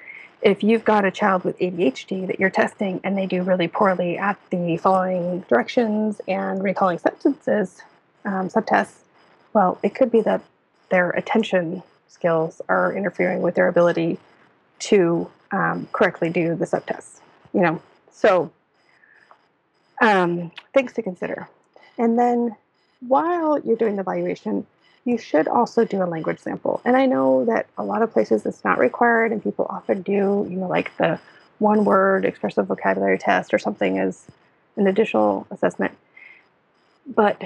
If 0.41 0.63
you've 0.63 0.85
got 0.85 1.03
a 1.03 1.11
child 1.11 1.43
with 1.43 1.57
ADHD 1.59 2.27
that 2.27 2.39
you're 2.39 2.51
testing 2.51 3.01
and 3.03 3.17
they 3.17 3.25
do 3.25 3.41
really 3.41 3.67
poorly 3.67 4.17
at 4.17 4.37
the 4.51 4.77
following 4.77 5.41
directions 5.49 6.21
and 6.27 6.63
recalling 6.63 6.99
sentences, 6.99 7.81
um, 8.23 8.49
subtests, 8.49 8.99
well, 9.53 9.79
it 9.81 9.95
could 9.95 10.11
be 10.11 10.21
that 10.21 10.41
their 10.89 11.09
attention 11.11 11.81
skills 12.07 12.61
are 12.69 12.95
interfering 12.95 13.41
with 13.41 13.55
their 13.55 13.67
ability 13.67 14.19
to 14.79 15.29
um, 15.51 15.87
correctly 15.91 16.29
do 16.29 16.55
the 16.55 16.65
subtests. 16.65 17.19
You 17.53 17.61
know, 17.61 17.81
so 18.11 18.51
um, 20.01 20.51
things 20.73 20.93
to 20.93 21.01
consider. 21.01 21.49
And 21.97 22.17
then 22.19 22.55
while 23.07 23.59
you're 23.59 23.75
doing 23.75 23.95
the 23.95 24.01
evaluation, 24.01 24.67
you 25.07 25.17
should 25.17 25.47
also 25.47 25.85
do 25.85 26.03
a 26.03 26.05
language 26.05 26.37
sample. 26.37 26.81
And 26.83 26.97
I 26.97 27.05
know 27.05 27.45
that 27.45 27.67
a 27.77 27.83
lot 27.83 28.01
of 28.01 28.11
places 28.11 28.45
it's 28.45 28.65
not 28.65 28.77
required, 28.77 29.31
and 29.31 29.41
people 29.41 29.65
often 29.69 30.01
do, 30.01 30.45
you 30.49 30.57
know, 30.57 30.67
like 30.67 30.95
the 30.97 31.17
one 31.59 31.85
word 31.85 32.25
expressive 32.25 32.67
vocabulary 32.67 33.17
test 33.17 33.53
or 33.53 33.57
something 33.57 33.99
as 33.99 34.25
an 34.75 34.85
additional 34.85 35.47
assessment. 35.49 35.93
But 37.07 37.41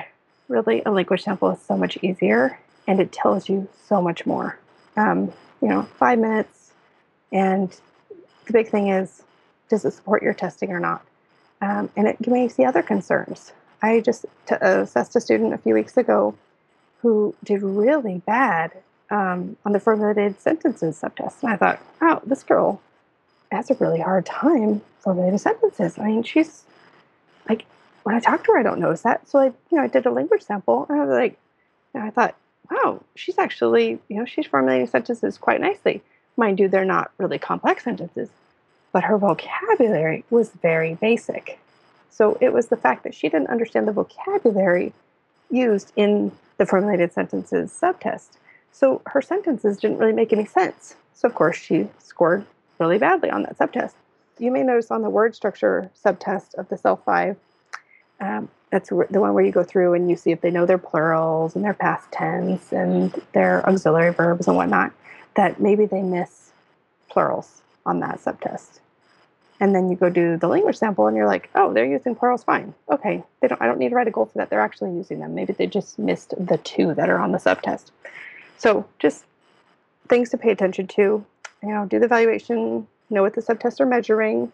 really 0.48 0.82
a 0.88 0.92
language 0.92 1.22
sample 1.24 1.52
is 1.52 1.62
so 1.62 1.78
much 1.78 1.98
easier 2.02 2.60
and 2.88 3.00
it 3.00 3.12
tells 3.12 3.48
you 3.48 3.70
so 3.88 4.02
much 4.02 4.26
more. 4.26 4.58
Um, 4.98 5.32
you 5.62 5.68
know, 5.68 5.84
five 5.98 6.18
minutes. 6.18 6.72
And 7.32 7.70
the 8.48 8.54
big 8.54 8.70
thing 8.70 8.90
is, 8.90 9.22
does 9.70 9.86
it 9.86 9.92
support 9.92 10.24
your 10.24 10.34
testing 10.34 10.72
or 10.72 10.80
not? 10.80 11.06
Um, 11.62 11.90
and 11.96 12.08
it 12.08 12.28
may 12.28 12.48
see 12.48 12.66
other 12.66 12.82
concerns. 12.82 13.54
I 13.84 14.00
just 14.00 14.26
t- 14.48 14.56
assessed 14.60 15.16
a 15.16 15.22
student 15.22 15.54
a 15.54 15.60
few 15.60 15.76
weeks 15.76 15.96
ago 15.96 16.36
who 17.02 17.36
did 17.44 17.62
really 17.62 18.22
bad 18.26 18.72
um, 19.10 19.58
on 19.66 19.72
the 19.72 19.80
formulated 19.80 20.40
sentences 20.40 20.98
subtest. 20.98 21.44
And 21.44 21.52
I 21.52 21.58
thought, 21.58 21.80
oh, 22.02 22.22
this 22.26 22.44
girl 22.44 22.82
has 23.52 23.70
a 23.70 23.76
really 23.76 24.00
hard 24.00 24.26
time 24.26 24.82
formulating 25.00 25.38
sentences. 25.38 25.98
I 25.98 26.06
mean, 26.06 26.24
she's 26.24 26.64
like 27.50 27.66
when 28.04 28.16
I 28.16 28.20
talk 28.20 28.44
to 28.46 28.54
her, 28.54 28.60
I 28.60 28.64
don't 28.64 28.80
notice 28.80 29.02
that. 29.02 29.28
So 29.30 29.40
I, 29.40 29.46
you 29.46 29.78
know, 29.78 29.84
I 29.84 29.88
did 29.88 30.06
a 30.06 30.12
language 30.12 30.42
sample, 30.42 30.86
and 30.90 31.00
I 31.00 31.06
was 31.06 31.14
like, 31.14 31.38
and 31.94 32.04
I 32.04 32.10
thought, 32.10 32.36
wow, 32.70 33.02
she's 33.16 33.38
actually, 33.38 34.00
you 34.08 34.18
know, 34.18 34.26
she's 34.26 34.48
formulating 34.48 34.88
sentences 34.88 35.38
quite 35.38 35.62
nicely. 35.62 36.02
Mind 36.38 36.60
you, 36.60 36.68
they're 36.68 36.86
not 36.86 37.12
really 37.18 37.38
complex 37.38 37.84
sentences, 37.84 38.30
but 38.92 39.04
her 39.04 39.18
vocabulary 39.18 40.24
was 40.30 40.50
very 40.50 40.96
basic. 40.96 41.60
So 42.10 42.38
it 42.42 42.54
was 42.54 42.68
the 42.68 42.78
fact 42.78 43.04
that 43.04 43.14
she 43.14 43.30
didn't 43.30 43.50
understand 43.50 43.88
the 43.88 43.92
vocabulary 43.92 44.94
used 45.50 45.92
in 45.96 46.32
the 46.62 46.68
formulated 46.68 47.12
sentences 47.12 47.72
subtest. 47.72 48.38
So 48.72 49.02
her 49.08 49.20
sentences 49.20 49.78
didn't 49.78 49.98
really 49.98 50.14
make 50.14 50.32
any 50.32 50.46
sense. 50.46 50.96
So 51.16 51.28
of 51.28 51.34
course 51.34 51.58
she 51.58 51.88
scored 51.98 52.46
really 52.80 53.00
badly 53.00 53.32
on 53.32 53.42
that 53.44 53.58
subtest. 53.58 53.96
You 54.38 54.52
may 54.52 54.62
notice 54.62 54.92
on 54.92 55.02
the 55.02 55.10
word 55.10 55.34
structure 55.34 55.90
subtest 55.96 56.54
of 56.54 56.70
the 56.70 56.76
CELF 56.76 57.04
5 57.04 57.36
um, 58.20 58.48
that's 58.70 58.90
the 58.90 59.20
one 59.20 59.34
where 59.34 59.44
you 59.44 59.52
go 59.52 59.64
through 59.64 59.96
and 59.96 60.08
you 60.08 60.16
see 60.16 60.30
if 60.30 60.42
they 60.42 60.52
know 60.52 60.68
their 60.68 60.78
plurals 60.78 61.56
and 61.56 61.66
their 61.66 61.74
past 61.74 62.12
tense 62.12 62.72
and 62.72 63.20
their 63.34 63.68
auxiliary 63.68 64.14
verbs 64.14 64.48
and 64.48 64.56
whatnot, 64.56 64.94
that 65.36 65.60
maybe 65.60 65.88
they 65.88 66.04
miss 66.04 66.52
plurals 67.10 67.64
on 67.88 68.02
that 68.02 68.20
subtest. 68.20 68.82
And 69.62 69.74
then 69.74 69.90
you 69.90 69.96
go 69.96 70.10
do 70.10 70.36
the 70.36 70.48
language 70.48 70.76
sample 70.76 71.08
and 71.08 71.16
you're 71.16 71.28
like, 71.28 71.50
oh, 71.56 71.72
they're 71.72 71.86
using 71.86 72.16
plurals 72.16 72.44
fine. 72.44 72.74
Okay, 72.92 73.24
they 73.40 73.48
don't 73.48 73.62
I 73.62 73.68
don't 73.68 73.78
need 73.78 73.90
to 73.90 73.96
write 73.96 74.08
a 74.08 74.12
goal 74.12 74.26
for 74.26 74.40
that. 74.40 74.50
They're 74.50 74.60
actually 74.60 74.94
using 74.94 75.20
them. 75.20 75.36
Maybe 75.36 75.54
they 75.54 75.68
just 75.68 75.98
missed 75.98 76.34
the 76.38 76.58
two 76.58 76.94
that 76.96 77.10
are 77.10 77.20
on 77.20 77.32
the 77.32 77.40
subtest. 77.40 77.92
So 78.58 78.86
just 79.00 79.24
things 80.10 80.30
to 80.32 80.38
pay 80.38 80.52
attention 80.52 80.88
to. 80.88 81.26
You 81.64 81.70
know, 81.70 81.86
do 81.86 82.00
the 82.00 82.06
evaluation, 82.06 82.88
know 83.10 83.22
what 83.22 83.36
the 83.36 83.42
subtests 83.42 83.80
are 83.80 83.86
measuring, 83.86 84.52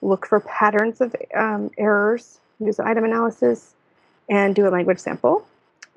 look 0.00 0.26
for 0.26 0.40
patterns 0.40 1.00
of 1.00 1.14
um, 1.34 1.70
errors 1.78 2.40
use 2.58 2.80
item 2.80 3.04
analysis, 3.04 3.74
and 4.28 4.54
do 4.54 4.66
a 4.66 4.70
language 4.70 4.98
sample. 4.98 5.46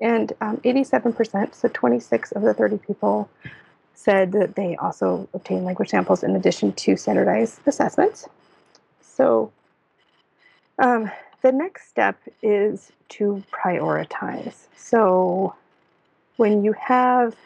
And 0.00 0.32
um, 0.40 0.58
87%, 0.58 1.54
so 1.54 1.68
26 1.68 2.32
of 2.32 2.42
the 2.42 2.54
30 2.54 2.78
people, 2.78 3.28
said 3.94 4.32
that 4.32 4.56
they 4.56 4.76
also 4.76 5.28
obtained 5.34 5.64
language 5.64 5.90
samples 5.90 6.22
in 6.22 6.34
addition 6.34 6.72
to 6.72 6.96
standardized 6.96 7.60
assessments. 7.66 8.28
So 9.20 9.52
um, 10.78 11.10
the 11.42 11.52
next 11.52 11.88
step 11.88 12.18
is 12.42 12.90
to 13.10 13.42
prioritize. 13.52 14.54
So 14.76 15.54
when 16.36 16.64
you 16.64 16.72
have 16.72 17.36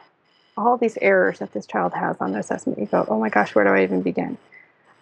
all 0.56 0.76
these 0.76 0.96
errors 1.02 1.40
that 1.40 1.52
this 1.52 1.66
child 1.66 1.92
has 1.94 2.16
on 2.20 2.30
the 2.30 2.38
assessment, 2.38 2.78
you 2.78 2.86
go, 2.86 3.04
oh 3.08 3.18
my 3.18 3.28
gosh, 3.28 3.56
where 3.56 3.64
do 3.64 3.70
I 3.70 3.82
even 3.82 4.02
begin? 4.02 4.38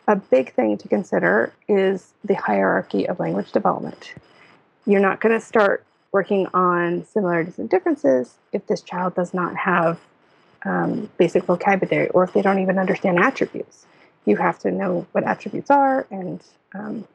a 0.09 0.17
big 0.17 0.53
thing 0.53 0.77
to 0.77 0.89
consider 0.89 1.53
is 1.69 2.13
the 2.25 2.35
hierarchy 2.35 3.09
of 3.09 3.21
language 3.21 3.53
development. 3.53 4.15
You're 4.87 5.01
not 5.01 5.21
going 5.21 5.39
to 5.39 5.45
start 5.45 5.85
working 6.11 6.49
on 6.53 7.05
similarities 7.05 7.59
and 7.59 7.71
differences 7.71 8.35
if 8.53 8.67
this 8.67 8.83
child 8.83 9.15
does 9.15 9.33
not 9.33 9.57
have 9.57 10.01
um, 10.65 11.09
basic 11.19 11.45
vocabulary 11.45 12.09
or 12.09 12.25
if 12.25 12.33
they 12.33 12.43
don't 12.43 12.59
even 12.59 12.79
understand 12.79 13.19
attributes. 13.21 13.87
You 14.25 14.37
have 14.37 14.59
to 14.61 14.71
know 14.71 15.07
what 15.13 15.25
attributes 15.25 15.71
are 15.71 16.07
and 16.11 16.43
um, 16.75 17.07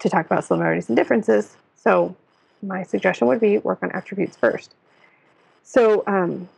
to 0.00 0.08
talk 0.08 0.26
about 0.26 0.44
similarities 0.44 0.88
and 0.88 0.96
differences. 0.96 1.56
So, 1.76 2.16
my 2.62 2.82
suggestion 2.82 3.28
would 3.28 3.40
be 3.40 3.58
work 3.58 3.82
on 3.82 3.92
attributes 3.92 4.36
first. 4.36 4.74
So, 5.62 6.02
um, 6.06 6.48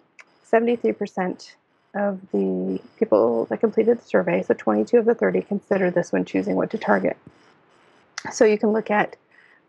73% 0.51 1.55
of 1.95 2.21
the 2.33 2.81
people 2.99 3.47
that 3.47 3.61
completed 3.61 3.99
the 3.99 4.05
survey, 4.05 4.43
so 4.43 4.55
22 4.55 4.99
of 4.99 5.05
the 5.05 5.15
30, 5.15 5.43
consider 5.43 5.91
this 5.91 6.13
when 6.13 6.25
choosing 6.25 6.57
what 6.57 6.71
to 6.71 6.79
target. 6.79 7.17
So 8.33 8.45
you 8.45 8.59
can 8.59 8.73
look 8.73 8.91
at 8.91 9.17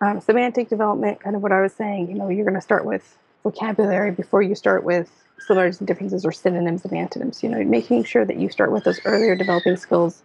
um, 0.02 0.22
semantic 0.22 0.70
development, 0.70 1.20
kind 1.20 1.36
of 1.36 1.42
what 1.42 1.52
I 1.52 1.62
was 1.62 1.74
saying. 1.74 2.10
You 2.10 2.16
know, 2.16 2.30
you're 2.30 2.46
going 2.46 2.56
to 2.56 2.62
start 2.62 2.86
with 2.86 3.18
vocabulary 3.44 4.12
before 4.12 4.42
you 4.42 4.56
start 4.56 4.84
with 4.84 5.12
similarities 5.40 5.80
and 5.80 5.88
differences 5.88 6.26
or 6.26 6.32
synonyms 6.32 6.86
and 6.86 6.94
antonyms. 6.94 7.44
You 7.44 7.50
know, 7.50 7.64
making 7.64 8.04
sure 8.04 8.26
that 8.26 8.38
you 8.38 8.50
start 8.50 8.72
with 8.72 8.84
those 8.84 9.00
earlier 9.06 9.36
developing 9.36 9.78
skills 9.78 10.22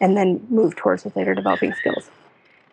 and 0.00 0.16
then 0.16 0.46
move 0.50 0.76
towards 0.76 1.02
those 1.02 1.16
later 1.16 1.34
developing 1.34 1.72
skills. 1.74 2.10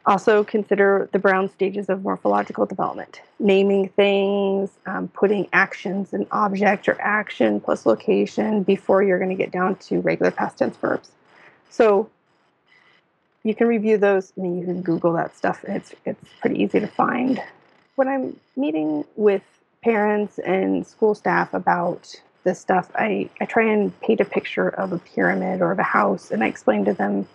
Also, 0.07 0.43
consider 0.43 1.09
the 1.13 1.19
Brown 1.19 1.49
stages 1.49 1.89
of 1.89 2.03
morphological 2.03 2.67
development 2.67 3.21
naming 3.39 3.89
things, 3.89 4.69
um, 4.85 5.07
putting 5.09 5.47
actions 5.51 6.13
in 6.13 6.27
object 6.31 6.87
or 6.87 6.99
action 7.01 7.59
plus 7.59 7.85
location 7.85 8.61
before 8.61 9.01
you're 9.01 9.17
going 9.17 9.35
to 9.35 9.35
get 9.35 9.51
down 9.51 9.75
to 9.75 9.99
regular 10.01 10.31
past 10.31 10.59
tense 10.59 10.77
verbs. 10.77 11.09
So, 11.71 12.09
you 13.43 13.53
can 13.53 13.67
review 13.67 13.97
those. 13.97 14.31
I 14.37 14.41
mean, 14.41 14.59
you 14.59 14.65
can 14.65 14.81
Google 14.81 15.13
that 15.13 15.35
stuff, 15.35 15.63
and 15.63 15.77
it's, 15.77 15.93
it's 16.05 16.23
pretty 16.41 16.61
easy 16.61 16.79
to 16.79 16.87
find. 16.87 17.41
When 17.95 18.07
I'm 18.07 18.39
meeting 18.55 19.05
with 19.15 19.43
parents 19.85 20.39
and 20.39 20.85
school 20.85 21.13
staff 21.13 21.53
about 21.53 22.19
this 22.43 22.59
stuff, 22.59 22.89
I, 22.95 23.29
I 23.39 23.45
try 23.45 23.71
and 23.71 23.97
paint 24.01 24.19
a 24.19 24.25
picture 24.25 24.67
of 24.67 24.91
a 24.91 24.97
pyramid 24.97 25.61
or 25.61 25.71
of 25.71 25.77
a 25.77 25.83
house, 25.83 26.31
and 26.31 26.43
I 26.43 26.47
explain 26.47 26.85
to 26.85 26.93
them, 26.93 27.27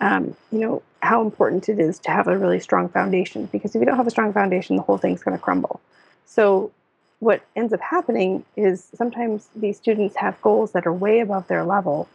um, 0.00 0.36
you 0.50 0.58
know, 0.58 0.82
how 1.02 1.22
important 1.22 1.68
it 1.68 1.78
is 1.78 2.00
to 2.00 2.10
have 2.10 2.26
a 2.26 2.36
really 2.36 2.58
strong 2.58 2.88
foundation. 2.88 3.46
Because 3.46 3.76
if 3.76 3.80
you 3.80 3.86
don't 3.86 3.96
have 3.96 4.08
a 4.08 4.10
strong 4.10 4.32
foundation, 4.32 4.74
the 4.74 4.82
whole 4.82 4.98
thing's 4.98 5.22
going 5.22 5.36
to 5.36 5.42
crumble. 5.42 5.80
So, 6.26 6.72
what 7.20 7.42
ends 7.54 7.72
up 7.72 7.80
happening 7.80 8.44
is 8.56 8.88
sometimes 8.94 9.48
these 9.54 9.76
students 9.76 10.16
have 10.16 10.40
goals 10.42 10.72
that 10.72 10.86
are 10.86 10.92
way 10.92 11.20
above 11.20 11.46
their 11.46 11.64
level, 11.64 12.08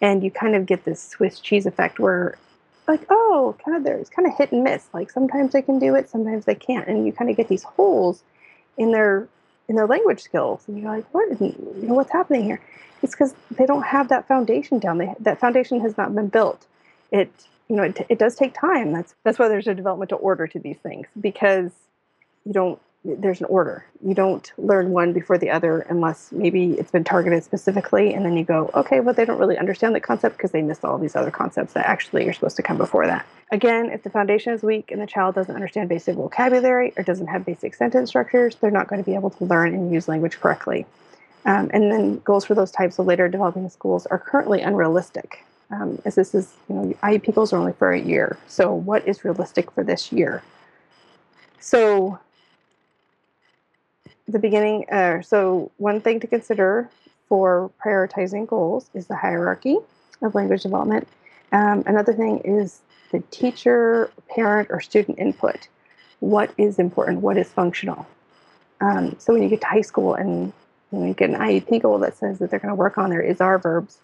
and 0.00 0.24
you 0.24 0.30
kind 0.30 0.54
of 0.54 0.64
get 0.64 0.86
this 0.86 1.02
Swiss 1.02 1.40
cheese 1.40 1.66
effect 1.66 1.98
where, 1.98 2.38
like, 2.88 3.04
oh, 3.10 3.54
kind 3.62 3.76
of 3.76 3.84
there's 3.84 4.08
kind 4.08 4.26
of 4.26 4.34
hit 4.34 4.50
and 4.52 4.64
miss. 4.64 4.86
Like 4.94 5.10
sometimes 5.10 5.52
they 5.52 5.60
can 5.60 5.78
do 5.78 5.94
it, 5.94 6.08
sometimes 6.08 6.46
they 6.46 6.54
can't, 6.54 6.88
and 6.88 7.04
you 7.04 7.12
kind 7.12 7.30
of 7.30 7.36
get 7.36 7.48
these 7.48 7.64
holes 7.64 8.22
in 8.76 8.92
their 8.92 9.28
in 9.68 9.74
their 9.74 9.86
language 9.86 10.20
skills, 10.20 10.62
and 10.68 10.78
you're 10.78 10.90
like, 10.90 11.06
what? 11.12 11.40
You 11.40 11.54
know, 11.82 11.94
what's 11.94 12.12
happening 12.12 12.44
here? 12.44 12.60
It's 13.02 13.14
because 13.14 13.34
they 13.50 13.66
don't 13.66 13.82
have 13.82 14.08
that 14.08 14.26
foundation 14.28 14.78
down. 14.78 14.98
They, 14.98 15.14
that 15.20 15.40
foundation 15.40 15.80
has 15.80 15.96
not 15.96 16.14
been 16.14 16.28
built. 16.28 16.66
It 17.10 17.30
you 17.68 17.76
know 17.76 17.82
it, 17.82 18.06
it 18.08 18.18
does 18.18 18.34
take 18.36 18.54
time. 18.54 18.92
That's 18.92 19.14
that's 19.24 19.38
why 19.38 19.48
there's 19.48 19.66
a 19.66 19.74
developmental 19.74 20.18
order 20.22 20.46
to 20.46 20.58
these 20.58 20.78
things 20.78 21.06
because 21.20 21.72
you 22.44 22.52
don't 22.52 22.80
there's 23.06 23.40
an 23.40 23.46
order. 23.46 23.84
You 24.04 24.14
don't 24.14 24.50
learn 24.58 24.90
one 24.90 25.12
before 25.12 25.38
the 25.38 25.50
other 25.50 25.80
unless 25.88 26.32
maybe 26.32 26.72
it's 26.72 26.90
been 26.90 27.04
targeted 27.04 27.44
specifically, 27.44 28.14
and 28.14 28.24
then 28.24 28.36
you 28.36 28.44
go, 28.44 28.70
okay, 28.74 29.00
well, 29.00 29.14
they 29.14 29.24
don't 29.24 29.38
really 29.38 29.58
understand 29.58 29.94
the 29.94 30.00
concept 30.00 30.36
because 30.36 30.50
they 30.50 30.62
missed 30.62 30.84
all 30.84 30.98
these 30.98 31.16
other 31.16 31.30
concepts 31.30 31.72
that 31.74 31.86
actually 31.86 32.26
are 32.28 32.32
supposed 32.32 32.56
to 32.56 32.62
come 32.62 32.76
before 32.76 33.06
that. 33.06 33.26
Again, 33.52 33.90
if 33.90 34.02
the 34.02 34.10
foundation 34.10 34.52
is 34.52 34.62
weak 34.62 34.90
and 34.90 35.00
the 35.00 35.06
child 35.06 35.34
doesn't 35.34 35.54
understand 35.54 35.88
basic 35.88 36.16
vocabulary 36.16 36.92
or 36.96 37.02
doesn't 37.02 37.28
have 37.28 37.44
basic 37.44 37.74
sentence 37.74 38.08
structures, 38.08 38.56
they're 38.56 38.70
not 38.70 38.88
going 38.88 39.02
to 39.02 39.06
be 39.06 39.14
able 39.14 39.30
to 39.30 39.44
learn 39.44 39.72
and 39.72 39.92
use 39.92 40.08
language 40.08 40.40
correctly. 40.40 40.84
Um, 41.44 41.70
and 41.72 41.92
then 41.92 42.18
goals 42.18 42.44
for 42.44 42.54
those 42.54 42.72
types 42.72 42.98
of 42.98 43.06
later 43.06 43.28
developing 43.28 43.68
schools 43.68 44.04
are 44.06 44.18
currently 44.18 44.62
unrealistic. 44.62 45.44
Um, 45.70 46.00
as 46.04 46.16
this 46.16 46.34
is, 46.34 46.54
you 46.68 46.74
know, 46.74 46.94
IEP 47.02 47.34
goals 47.34 47.52
are 47.52 47.56
only 47.56 47.72
for 47.72 47.92
a 47.92 48.00
year. 48.00 48.36
So, 48.46 48.72
what 48.72 49.06
is 49.06 49.24
realistic 49.24 49.70
for 49.72 49.82
this 49.82 50.12
year? 50.12 50.42
So, 51.58 52.20
the 54.28 54.38
beginning, 54.38 54.86
uh, 54.90 55.22
so 55.22 55.70
one 55.76 56.00
thing 56.00 56.20
to 56.20 56.26
consider 56.26 56.90
for 57.28 57.70
prioritizing 57.84 58.46
goals 58.46 58.90
is 58.94 59.06
the 59.06 59.16
hierarchy 59.16 59.78
of 60.22 60.34
language 60.34 60.62
development. 60.62 61.08
Um, 61.52 61.84
another 61.86 62.12
thing 62.12 62.38
is 62.44 62.80
the 63.12 63.20
teacher, 63.30 64.10
parent, 64.28 64.68
or 64.70 64.80
student 64.80 65.18
input. 65.18 65.68
What 66.20 66.52
is 66.58 66.78
important? 66.78 67.20
What 67.20 67.36
is 67.36 67.48
functional? 67.48 68.06
Um, 68.80 69.16
so 69.18 69.32
when 69.32 69.42
you 69.42 69.48
get 69.48 69.60
to 69.62 69.66
high 69.66 69.80
school 69.82 70.14
and 70.14 70.52
you, 70.92 70.98
know, 70.98 71.06
you 71.06 71.14
get 71.14 71.30
an 71.30 71.36
IEP 71.36 71.82
goal 71.82 71.98
that 72.00 72.16
says 72.16 72.38
that 72.38 72.50
they're 72.50 72.60
going 72.60 72.70
to 72.70 72.74
work 72.74 72.98
on 72.98 73.10
their 73.10 73.20
is 73.20 73.40
our 73.40 73.58
verbs, 73.58 73.98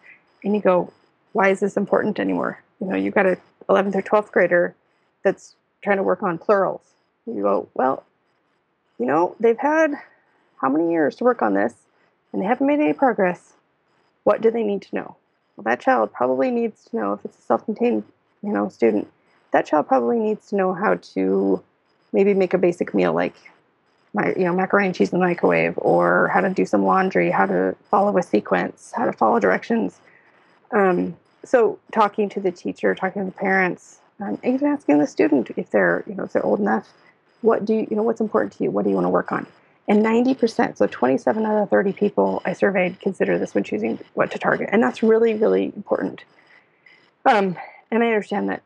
and 0.45 0.55
you 0.55 0.61
go, 0.61 0.93
why 1.33 1.49
is 1.49 1.61
this 1.61 1.77
important 1.77 2.19
anymore? 2.19 2.63
You 2.81 2.89
know, 2.89 2.97
you've 2.97 3.15
got 3.15 3.27
a 3.27 3.39
11th 3.69 3.95
or 3.95 4.03
12th 4.03 4.31
grader 4.33 4.75
that's 5.23 5.55
trying 5.83 5.97
to 5.97 6.03
work 6.03 6.23
on 6.23 6.39
plurals. 6.39 6.83
You 7.27 7.43
go, 7.43 7.69
well, 7.75 8.05
you 8.99 9.07
know, 9.07 9.37
they've 9.41 9.59
had 9.59 9.95
how 10.63 10.71
many 10.71 10.91
years 10.91 11.17
to 11.17 11.25
work 11.25 11.43
on 11.43 11.55
this 11.55 11.75
and 12.33 12.41
they 12.41 12.47
haven't 12.47 12.67
made 12.67 12.81
any 12.81 12.93
progress, 12.95 13.53
what 14.25 14.41
do 14.41 14.51
they 14.51 14.63
need 14.63 14.81
to 14.83 14.95
know? 14.95 15.17
Well, 15.57 15.65
that 15.65 15.81
child 15.81 16.13
probably 16.13 16.51
needs 16.51 16.85
to 16.87 16.97
know 16.97 17.13
if 17.13 17.25
it's 17.25 17.39
a 17.39 17.43
self-contained, 17.43 18.05
you 18.43 18.53
know, 18.53 18.69
student, 18.69 19.11
that 19.51 19.67
child 19.67 19.87
probably 19.87 20.19
needs 20.19 20.49
to 20.49 20.57
know 20.57 20.73
how 20.73 20.95
to 21.15 21.63
maybe 22.13 22.33
make 22.33 22.55
a 22.55 22.59
basic 22.59 22.95
meal 22.95 23.13
like 23.13 23.35
my, 24.15 24.35
you 24.35 24.45
know, 24.45 24.55
macaroni 24.55 24.87
and 24.87 24.95
cheese 24.95 25.13
in 25.13 25.19
the 25.19 25.25
microwave, 25.25 25.75
or 25.77 26.29
how 26.29 26.41
to 26.41 26.51
do 26.51 26.67
some 26.67 26.85
laundry, 26.85 27.31
how 27.31 27.47
to 27.47 27.75
follow 27.91 28.17
a 28.19 28.23
sequence, 28.23 28.93
how 28.95 29.07
to 29.07 29.13
follow 29.13 29.41
directions. 29.41 29.99
Um, 30.71 31.17
so 31.45 31.79
talking 31.93 32.29
to 32.31 32.41
the 32.41 32.53
teacher, 32.53 32.95
talking 32.95 33.23
to 33.23 33.27
the 33.27 33.37
parents, 33.37 33.99
um, 34.21 34.39
even 34.45 34.69
asking 34.69 34.99
the 34.99 35.07
student 35.07 35.51
if 35.57 35.71
they're, 35.71 36.05
you 36.07 36.15
know, 36.15 36.25
if 36.25 36.33
they're 36.33 36.45
old 36.45 36.61
enough, 36.61 36.89
what 37.41 37.65
do 37.65 37.75
you, 37.75 37.87
you 37.91 37.97
know, 37.97 38.03
what's 38.03 38.21
important 38.21 38.53
to 38.53 38.65
you? 38.65 38.71
What 38.71 38.85
do 38.85 38.91
you 38.91 38.97
want 38.97 39.07
to 39.07 39.11
work 39.11 39.33
on? 39.33 39.47
And 39.89 40.05
90%, 40.05 40.77
so 40.77 40.87
27 40.87 41.45
out 41.45 41.63
of 41.63 41.71
30 41.71 41.93
people 41.93 42.41
I 42.45 42.53
surveyed 42.53 43.01
consider 43.01 43.39
this 43.39 43.55
when 43.55 43.65
choosing 43.65 43.99
what 44.15 44.31
to 44.31 44.39
target. 44.39 44.69
And 44.73 44.83
that's 44.83 45.03
really, 45.03 45.35
really 45.35 45.73
important. 45.75 46.25
Um, 47.27 47.57
and 47.91 48.03
I 48.03 48.07
understand 48.07 48.49
that 48.49 48.63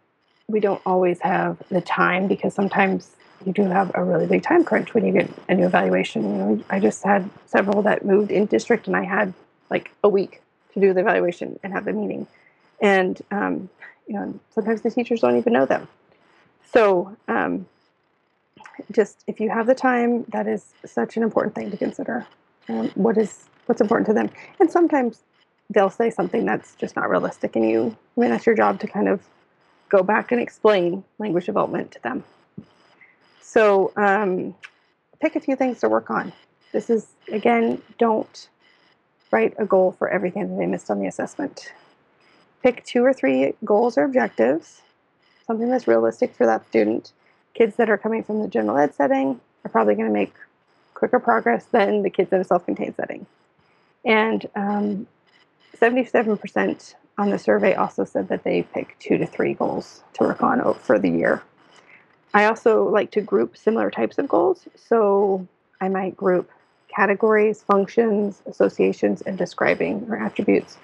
we 0.49 0.61
don't 0.61 0.81
always 0.87 1.21
have 1.21 1.63
the 1.71 1.81
time 1.81 2.29
because 2.29 2.55
sometimes 2.55 3.17
you 3.45 3.53
do 3.53 3.63
have 3.65 3.91
a 3.95 4.05
really 4.05 4.27
big 4.27 4.43
time 4.43 4.65
crunch 4.65 4.95
when 4.95 5.05
you 5.05 5.13
get 5.13 5.31
a 5.49 5.55
new 5.55 5.67
evaluation. 5.67 6.23
You 6.23 6.37
know, 6.37 6.65
I 6.71 6.81
just 6.81 7.03
had 7.03 7.29
several 7.47 7.83
that 7.83 8.05
moved 8.05 8.31
in 8.31 8.47
district 8.47 8.87
and 8.87 8.97
I 8.97 9.05
had 9.05 9.33
like 9.71 9.91
a 10.05 10.09
week 10.09 10.43
to 10.75 10.81
do 10.81 10.93
the 10.93 11.01
evaluation 11.01 11.59
and 11.63 11.73
have 11.73 11.85
the 11.85 11.93
meeting. 11.93 12.27
And, 12.81 13.21
um, 13.31 13.69
you 14.07 14.15
know, 14.15 14.39
sometimes 14.55 14.83
the 14.83 14.91
teachers 14.91 15.21
don't 15.21 15.37
even 15.37 15.53
know 15.53 15.67
them. 15.67 15.89
So, 16.73 17.17
um, 17.27 17.67
just 18.91 19.25
if 19.27 19.41
you 19.41 19.51
have 19.51 19.67
the 19.67 19.75
time, 19.75 20.25
that 20.29 20.47
is 20.47 20.75
such 20.85 21.17
an 21.17 21.23
important 21.23 21.55
thing 21.55 21.71
to 21.71 21.77
consider. 21.77 22.27
Um, 22.69 22.91
what 22.95 23.17
is 23.17 23.45
what's 23.67 23.81
important 23.81 24.07
to 24.09 24.13
them, 24.13 24.31
and 24.61 24.71
sometimes 24.71 25.23
they'll 25.71 25.91
say 25.91 26.11
something 26.11 26.45
that's 26.45 26.75
just 26.77 26.97
not 26.97 27.09
realistic, 27.11 27.57
and 27.57 27.69
you, 27.69 27.97
I 28.17 28.21
mean, 28.21 28.31
that's 28.31 28.47
your 28.47 28.55
job 28.55 28.81
to 28.81 28.87
kind 28.87 29.09
of 29.09 29.21
go 29.89 30.03
back 30.03 30.33
and 30.33 30.41
explain 30.41 31.05
language 31.19 31.47
development 31.47 31.93
to 31.93 32.03
them. 32.03 32.25
So, 33.41 33.93
um, 33.97 34.55
pick 35.21 35.37
a 35.37 35.41
few 35.41 35.57
things 35.57 35.81
to 35.81 35.89
work 35.89 36.11
on. 36.11 36.33
This 36.73 36.91
is 36.91 37.09
again, 37.33 37.83
don't 37.99 38.49
write 39.31 39.55
a 39.59 39.67
goal 39.67 39.93
for 39.93 40.09
everything 40.09 40.49
that 40.49 40.57
they 40.57 40.67
missed 40.67 40.91
on 40.91 41.01
the 41.01 41.07
assessment. 41.07 41.73
Pick 42.63 42.85
two 42.85 43.05
or 43.05 43.13
three 43.13 43.55
goals 43.65 43.97
or 43.97 44.05
objectives, 44.05 44.83
something 45.47 45.71
that's 45.71 45.87
realistic 45.87 46.35
for 46.35 46.47
that 46.47 46.67
student 46.69 47.13
kids 47.57 47.77
that 47.77 47.89
are 47.89 47.97
coming 47.97 48.23
from 48.23 48.41
the 48.43 48.49
general 48.49 48.77
ed 48.77 48.95
setting 48.95 49.41
are 49.65 49.71
probably 49.71 49.95
going 49.95 50.09
to 50.09 50.13
make 50.13 50.35
quicker 50.95 51.19
progress 51.19 51.65
than 51.67 52.03
the 52.03 52.11
kids 52.11 52.33
in 52.33 52.41
a 52.41 52.45
self-contained 52.45 52.95
setting. 52.97 53.27
And 54.05 54.47
um, 54.55 55.07
77% 55.77 56.95
on 57.19 57.31
the 57.31 57.39
survey 57.39 57.75
also 57.75 58.05
said 58.05 58.29
that 58.29 58.45
they 58.45 58.63
pick 58.63 58.97
two 58.99 59.19
to 59.19 59.27
three 59.27 59.55
goals 59.55 60.03
to 60.15 60.25
work 60.25 60.43
on 60.43 60.75
for 60.75 60.99
the 60.99 61.11
year. 61.11 61.43
I 62.35 62.45
also 62.45 62.85
like 62.85 63.11
to 63.13 63.23
group 63.23 63.57
similar 63.57 63.91
types 63.91 64.19
of 64.19 64.29
goals. 64.29 64.69
So 64.75 65.47
I 65.81 65.89
might 65.89 66.17
group 66.17 66.51
categories, 66.95 67.63
functions, 67.63 68.43
associations, 68.47 69.23
and 69.23 69.37
describing 69.39 70.07
or 70.11 70.17
attributes 70.17 70.77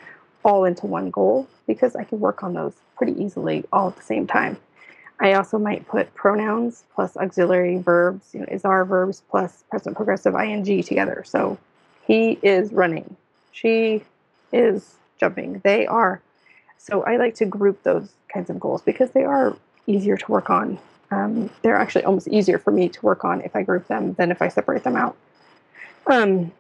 all 0.45 0.65
into 0.65 0.87
one 0.87 1.11
goal 1.11 1.47
because 1.67 1.95
I 1.95 2.05
can 2.05 2.21
work 2.21 2.43
on 2.43 2.55
those 2.55 2.75
pretty 2.97 3.23
easily 3.23 3.65
all 3.73 3.89
at 3.89 3.97
the 3.97 4.03
same 4.03 4.27
time. 4.27 4.57
I 5.23 5.35
also 5.35 5.57
might 5.57 5.87
put 5.87 6.13
pronouns 6.15 6.83
plus 6.93 7.17
auxiliary 7.17 7.79
verbs, 7.79 8.35
you 8.35 8.41
know, 8.41 8.47
is 8.51 8.65
our 8.65 8.85
verbs 8.85 9.23
plus 9.31 9.63
present 9.71 9.97
progressive 9.97 10.35
ing 10.35 10.83
together. 10.83 11.23
So 11.25 11.59
he 12.05 12.41
is 12.43 12.73
running, 12.73 13.17
she 13.53 14.03
is 14.53 14.97
jumping, 15.19 15.61
they 15.63 15.87
are. 15.87 16.21
So 16.77 17.05
I 17.05 17.19
like 17.19 17.37
to 17.37 17.47
group 17.47 17.85
those 17.85 18.11
kinds 18.35 18.51
of 18.51 18.59
goals 18.59 18.83
because 18.83 19.13
they 19.13 19.23
are 19.23 19.57
easier 19.87 20.17
to 20.17 20.31
work 20.31 20.51
on. 20.51 20.81
Um, 21.13 21.51
they're 21.63 21.77
actually 21.77 22.05
almost 22.05 22.27
easier 22.27 22.59
for 22.59 22.73
me 22.73 22.89
to 22.89 23.03
work 23.03 23.25
on 23.25 23.43
if 23.43 23.55
I 23.55 23.63
group 23.63 23.87
them 23.87 24.15
than 24.15 24.33
if 24.33 24.43
I 24.43 24.49
separate 24.49 24.83
them 24.83 24.97
out. 24.97 25.17
Um, 26.09 26.51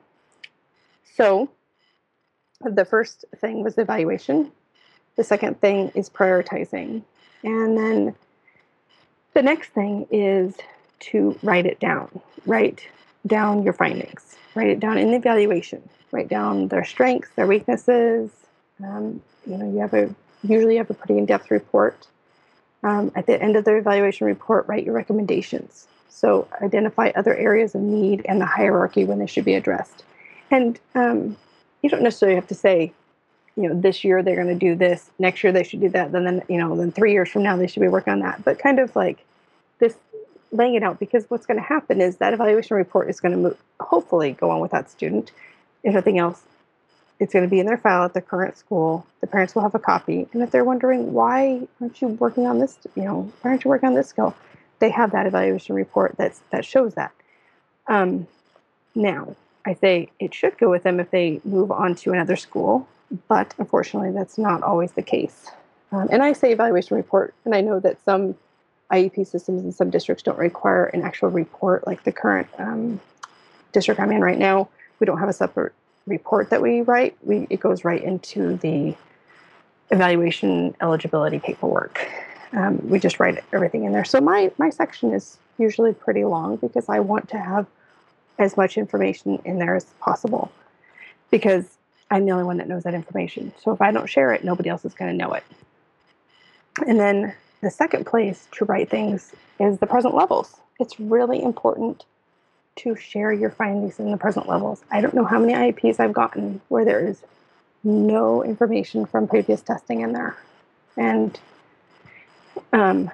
so 1.16 1.50
the 2.60 2.84
first 2.84 3.24
thing 3.40 3.64
was 3.64 3.76
evaluation. 3.76 4.52
The 5.16 5.24
second 5.24 5.60
thing 5.60 5.90
is 5.96 6.08
prioritizing. 6.08 7.02
And 7.42 7.76
then 7.76 8.14
the 9.34 9.42
next 9.42 9.70
thing 9.70 10.06
is 10.10 10.54
to 11.00 11.38
write 11.42 11.66
it 11.66 11.80
down. 11.80 12.20
Write 12.46 12.86
down 13.26 13.62
your 13.62 13.72
findings. 13.72 14.36
Write 14.54 14.68
it 14.68 14.80
down 14.80 14.98
in 14.98 15.10
the 15.10 15.16
evaluation. 15.16 15.88
Write 16.10 16.28
down 16.28 16.68
their 16.68 16.84
strengths, 16.84 17.30
their 17.36 17.46
weaknesses. 17.46 18.30
Um, 18.82 19.22
you 19.46 19.56
know, 19.56 19.70
you 19.70 19.78
have 19.78 19.94
a 19.94 20.14
usually 20.42 20.74
you 20.74 20.78
have 20.78 20.90
a 20.90 20.94
pretty 20.94 21.18
in-depth 21.18 21.50
report. 21.50 22.06
Um, 22.82 23.12
at 23.14 23.26
the 23.26 23.40
end 23.40 23.56
of 23.56 23.64
the 23.64 23.76
evaluation 23.76 24.26
report, 24.26 24.66
write 24.66 24.84
your 24.84 24.94
recommendations. 24.94 25.86
So 26.08 26.48
identify 26.60 27.12
other 27.14 27.34
areas 27.34 27.74
of 27.74 27.80
need 27.80 28.22
and 28.26 28.40
the 28.40 28.46
hierarchy 28.46 29.04
when 29.04 29.18
they 29.18 29.26
should 29.26 29.44
be 29.44 29.54
addressed. 29.54 30.04
And 30.50 30.78
um, 30.94 31.36
you 31.80 31.90
don't 31.90 32.02
necessarily 32.02 32.34
have 32.34 32.48
to 32.48 32.54
say, 32.54 32.92
you 33.56 33.68
know, 33.68 33.80
this 33.80 34.04
year 34.04 34.22
they're 34.22 34.36
going 34.42 34.48
to 34.48 34.54
do 34.54 34.74
this, 34.74 35.10
next 35.18 35.42
year 35.42 35.52
they 35.52 35.62
should 35.62 35.80
do 35.80 35.88
that, 35.90 36.12
then 36.12 36.24
then 36.24 36.42
you 36.48 36.58
know, 36.58 36.76
then 36.76 36.92
three 36.92 37.12
years 37.12 37.28
from 37.28 37.42
now 37.42 37.56
they 37.56 37.66
should 37.66 37.80
be 37.82 37.88
working 37.88 38.12
on 38.12 38.20
that. 38.20 38.44
But 38.44 38.58
kind 38.58 38.78
of 38.78 38.94
like 38.96 39.24
this 39.78 39.96
laying 40.50 40.74
it 40.74 40.82
out 40.82 40.98
because 40.98 41.24
what's 41.28 41.46
going 41.46 41.58
to 41.58 41.62
happen 41.64 42.00
is 42.00 42.16
that 42.16 42.32
evaluation 42.34 42.76
report 42.76 43.08
is 43.08 43.20
going 43.20 43.32
to 43.32 43.38
move, 43.38 43.58
hopefully 43.80 44.32
go 44.32 44.50
on 44.50 44.60
with 44.60 44.70
that 44.70 44.90
student. 44.90 45.32
If 45.82 45.94
nothing 45.94 46.18
else, 46.18 46.42
it's 47.18 47.32
going 47.32 47.44
to 47.44 47.50
be 47.50 47.60
in 47.60 47.66
their 47.66 47.78
file 47.78 48.04
at 48.04 48.12
their 48.14 48.22
current 48.22 48.56
school. 48.56 49.06
The 49.20 49.26
parents 49.26 49.54
will 49.54 49.62
have 49.62 49.74
a 49.74 49.78
copy, 49.78 50.26
and 50.32 50.42
if 50.42 50.50
they're 50.50 50.64
wondering 50.64 51.12
why 51.12 51.66
aren't 51.80 52.00
you 52.00 52.08
working 52.08 52.46
on 52.46 52.58
this, 52.58 52.78
you 52.94 53.04
know, 53.04 53.32
why 53.40 53.50
aren't 53.50 53.64
you 53.64 53.70
working 53.70 53.88
on 53.88 53.94
this 53.94 54.08
skill, 54.08 54.34
they 54.78 54.90
have 54.90 55.12
that 55.12 55.26
evaluation 55.26 55.74
report 55.74 56.14
that's 56.16 56.40
that 56.50 56.64
shows 56.64 56.94
that. 56.94 57.12
Um, 57.86 58.26
Now, 58.94 59.36
I 59.64 59.74
say 59.74 60.10
it 60.18 60.34
should 60.34 60.58
go 60.58 60.68
with 60.68 60.82
them 60.82 61.00
if 61.00 61.10
they 61.10 61.40
move 61.44 61.70
on 61.70 61.94
to 61.96 62.12
another 62.12 62.36
school, 62.36 62.86
but 63.28 63.54
unfortunately, 63.58 64.12
that's 64.12 64.38
not 64.38 64.62
always 64.62 64.92
the 64.92 65.02
case. 65.02 65.50
Um, 65.90 66.08
and 66.10 66.22
I 66.22 66.32
say 66.32 66.52
evaluation 66.52 66.96
report, 66.96 67.34
and 67.44 67.54
I 67.54 67.60
know 67.60 67.78
that 67.80 68.02
some 68.04 68.34
IEP 68.90 69.26
systems 69.26 69.64
in 69.64 69.72
some 69.72 69.90
districts 69.90 70.22
don't 70.22 70.38
require 70.38 70.86
an 70.86 71.02
actual 71.02 71.28
report 71.28 71.86
like 71.86 72.04
the 72.04 72.12
current 72.12 72.48
um, 72.58 73.00
district 73.72 74.00
I'm 74.00 74.12
in 74.12 74.20
right 74.20 74.38
now. 74.38 74.68
We 75.00 75.06
don't 75.06 75.18
have 75.18 75.28
a 75.28 75.34
separate 75.34 75.72
report 76.06 76.50
that 76.50 76.62
we 76.62 76.82
write. 76.82 77.16
We 77.22 77.46
it 77.50 77.60
goes 77.60 77.84
right 77.84 78.02
into 78.02 78.56
the 78.56 78.94
evaluation 79.90 80.74
eligibility 80.80 81.38
paperwork. 81.38 82.08
Um, 82.52 82.86
we 82.88 82.98
just 82.98 83.18
write 83.18 83.42
everything 83.52 83.84
in 83.84 83.92
there. 83.92 84.04
So 84.04 84.20
my 84.20 84.50
my 84.58 84.70
section 84.70 85.12
is 85.12 85.38
usually 85.58 85.92
pretty 85.92 86.24
long 86.24 86.56
because 86.56 86.88
I 86.88 87.00
want 87.00 87.28
to 87.30 87.38
have 87.38 87.66
as 88.38 88.56
much 88.56 88.76
information 88.76 89.40
in 89.44 89.58
there 89.58 89.76
as 89.76 89.84
possible 90.00 90.50
because 91.30 91.78
I'm 92.12 92.26
the 92.26 92.32
only 92.32 92.44
one 92.44 92.58
that 92.58 92.68
knows 92.68 92.82
that 92.82 92.92
information. 92.92 93.54
So 93.58 93.72
if 93.72 93.80
I 93.80 93.90
don't 93.90 94.06
share 94.06 94.34
it, 94.34 94.44
nobody 94.44 94.68
else 94.68 94.84
is 94.84 94.92
going 94.92 95.10
to 95.10 95.16
know 95.16 95.32
it. 95.32 95.44
And 96.86 97.00
then 97.00 97.34
the 97.62 97.70
second 97.70 98.04
place 98.04 98.48
to 98.52 98.66
write 98.66 98.90
things 98.90 99.32
is 99.58 99.78
the 99.78 99.86
present 99.86 100.14
levels. 100.14 100.60
It's 100.78 101.00
really 101.00 101.42
important 101.42 102.04
to 102.76 102.94
share 102.96 103.32
your 103.32 103.48
findings 103.48 103.98
in 103.98 104.10
the 104.10 104.18
present 104.18 104.46
levels. 104.46 104.84
I 104.90 105.00
don't 105.00 105.14
know 105.14 105.24
how 105.24 105.38
many 105.38 105.54
IEPs 105.54 106.00
I've 106.00 106.12
gotten 106.12 106.60
where 106.68 106.84
there 106.84 107.00
is 107.00 107.22
no 107.82 108.44
information 108.44 109.06
from 109.06 109.26
previous 109.26 109.62
testing 109.62 110.02
in 110.02 110.12
there. 110.12 110.36
And 110.98 111.40
um, 112.74 113.10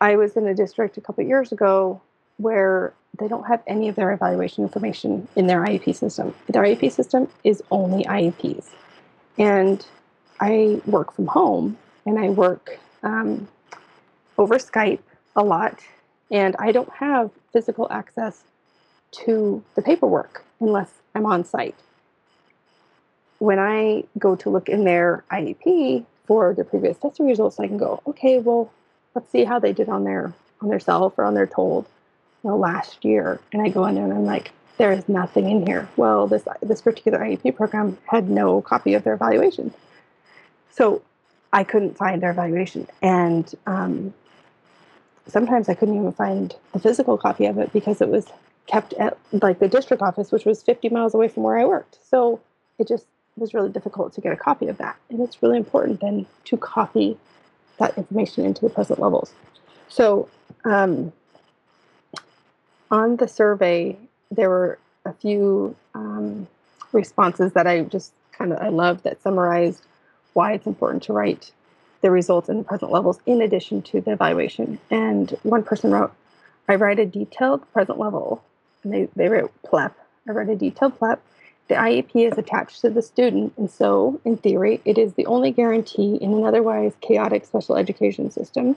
I 0.00 0.14
was 0.14 0.36
in 0.36 0.46
a 0.46 0.54
district 0.54 0.98
a 0.98 1.00
couple 1.00 1.24
years 1.24 1.50
ago 1.50 2.00
where 2.36 2.92
they 3.18 3.28
don't 3.28 3.46
have 3.46 3.62
any 3.66 3.88
of 3.88 3.96
their 3.96 4.12
evaluation 4.12 4.64
information 4.64 5.28
in 5.36 5.46
their 5.46 5.64
IEP 5.64 5.94
system. 5.94 6.34
Their 6.48 6.62
IEP 6.62 6.92
system 6.92 7.28
is 7.44 7.62
only 7.70 8.04
IEPs. 8.04 8.68
And 9.38 9.84
I 10.40 10.80
work 10.86 11.12
from 11.12 11.26
home 11.26 11.76
and 12.06 12.18
I 12.18 12.30
work 12.30 12.78
um, 13.02 13.48
over 14.38 14.56
Skype 14.56 15.00
a 15.36 15.42
lot, 15.42 15.80
and 16.30 16.56
I 16.58 16.72
don't 16.72 16.92
have 16.94 17.30
physical 17.52 17.86
access 17.90 18.42
to 19.12 19.62
the 19.74 19.82
paperwork 19.82 20.44
unless 20.60 20.90
I'm 21.14 21.26
on 21.26 21.44
site. 21.44 21.74
When 23.38 23.58
I 23.58 24.04
go 24.18 24.36
to 24.36 24.50
look 24.50 24.68
in 24.68 24.84
their 24.84 25.24
IEP 25.30 26.04
for 26.26 26.54
the 26.54 26.64
previous 26.64 26.98
testing 26.98 27.26
results, 27.26 27.58
I 27.58 27.66
can 27.66 27.78
go, 27.78 28.02
okay, 28.06 28.38
well, 28.38 28.70
let's 29.14 29.30
see 29.30 29.44
how 29.44 29.58
they 29.58 29.72
did 29.72 29.88
on 29.88 30.04
their 30.04 30.32
on 30.60 30.68
their 30.68 30.78
CELF 30.78 31.14
or 31.16 31.24
on 31.24 31.34
their 31.34 31.46
TOLD, 31.46 31.86
last 32.42 33.04
year. 33.04 33.40
And 33.52 33.62
I 33.62 33.68
go 33.68 33.86
in 33.86 33.94
there 33.94 34.04
and 34.04 34.12
I'm 34.12 34.24
like, 34.24 34.52
there 34.78 34.92
is 34.92 35.08
nothing 35.08 35.50
in 35.50 35.66
here. 35.66 35.88
Well, 35.96 36.26
this 36.26 36.44
this 36.62 36.80
particular 36.80 37.18
IEP 37.18 37.54
program 37.54 37.98
had 38.06 38.30
no 38.30 38.62
copy 38.62 38.94
of 38.94 39.04
their 39.04 39.14
evaluation. 39.14 39.74
So 40.70 41.02
I 41.52 41.64
couldn't 41.64 41.96
find 41.96 42.22
their 42.22 42.30
evaluation. 42.30 42.86
And 43.02 43.52
um, 43.66 44.14
sometimes 45.26 45.68
I 45.68 45.74
couldn't 45.74 45.96
even 45.96 46.12
find 46.12 46.54
the 46.72 46.78
physical 46.78 47.18
copy 47.18 47.46
of 47.46 47.58
it 47.58 47.72
because 47.72 48.00
it 48.00 48.08
was 48.08 48.26
kept 48.66 48.92
at 48.94 49.18
like 49.32 49.58
the 49.58 49.68
district 49.68 50.02
office, 50.02 50.32
which 50.32 50.44
was 50.44 50.62
50 50.62 50.88
miles 50.90 51.14
away 51.14 51.28
from 51.28 51.42
where 51.42 51.58
I 51.58 51.64
worked. 51.64 51.98
So 52.08 52.40
it 52.78 52.88
just 52.88 53.06
was 53.36 53.52
really 53.52 53.70
difficult 53.70 54.12
to 54.14 54.20
get 54.20 54.32
a 54.32 54.36
copy 54.36 54.68
of 54.68 54.78
that. 54.78 54.96
And 55.08 55.20
it's 55.20 55.42
really 55.42 55.56
important 55.56 56.00
then 56.00 56.26
to 56.46 56.56
copy 56.56 57.18
that 57.78 57.96
information 57.96 58.44
into 58.44 58.60
the 58.60 58.70
present 58.70 58.98
levels. 58.98 59.32
So 59.88 60.28
um, 60.64 61.12
on 62.90 63.16
the 63.16 63.28
survey, 63.28 63.96
there 64.30 64.48
were 64.48 64.78
a 65.04 65.12
few 65.12 65.76
um, 65.94 66.46
responses 66.92 67.52
that 67.52 67.66
I 67.66 67.82
just 67.82 68.12
kind 68.32 68.52
of 68.52 68.58
I 68.60 68.68
love 68.68 69.02
that 69.02 69.22
summarized 69.22 69.82
why 70.32 70.52
it's 70.52 70.66
important 70.66 71.02
to 71.04 71.12
write 71.12 71.52
the 72.00 72.10
results 72.10 72.48
in 72.48 72.58
the 72.58 72.64
present 72.64 72.90
levels 72.90 73.18
in 73.26 73.42
addition 73.42 73.82
to 73.82 74.00
the 74.00 74.12
evaluation. 74.12 74.78
And 74.90 75.30
one 75.42 75.62
person 75.62 75.90
wrote, 75.90 76.12
I 76.68 76.76
write 76.76 76.98
a 76.98 77.06
detailed 77.06 77.70
present 77.72 77.98
level. 77.98 78.42
And 78.82 78.92
they, 78.92 79.08
they 79.16 79.28
wrote 79.28 79.52
PLEP. 79.62 79.94
I 80.28 80.32
write 80.32 80.48
a 80.48 80.56
detailed 80.56 80.98
PLEP. 80.98 81.20
The 81.68 81.74
IEP 81.76 82.32
is 82.32 82.36
attached 82.36 82.80
to 82.80 82.90
the 82.90 83.00
student, 83.00 83.52
and 83.56 83.70
so, 83.70 84.20
in 84.24 84.38
theory, 84.38 84.80
it 84.84 84.98
is 84.98 85.14
the 85.14 85.26
only 85.26 85.52
guarantee 85.52 86.16
in 86.16 86.34
an 86.34 86.44
otherwise 86.44 86.94
chaotic 87.00 87.44
special 87.44 87.76
education 87.76 88.28
system. 88.28 88.74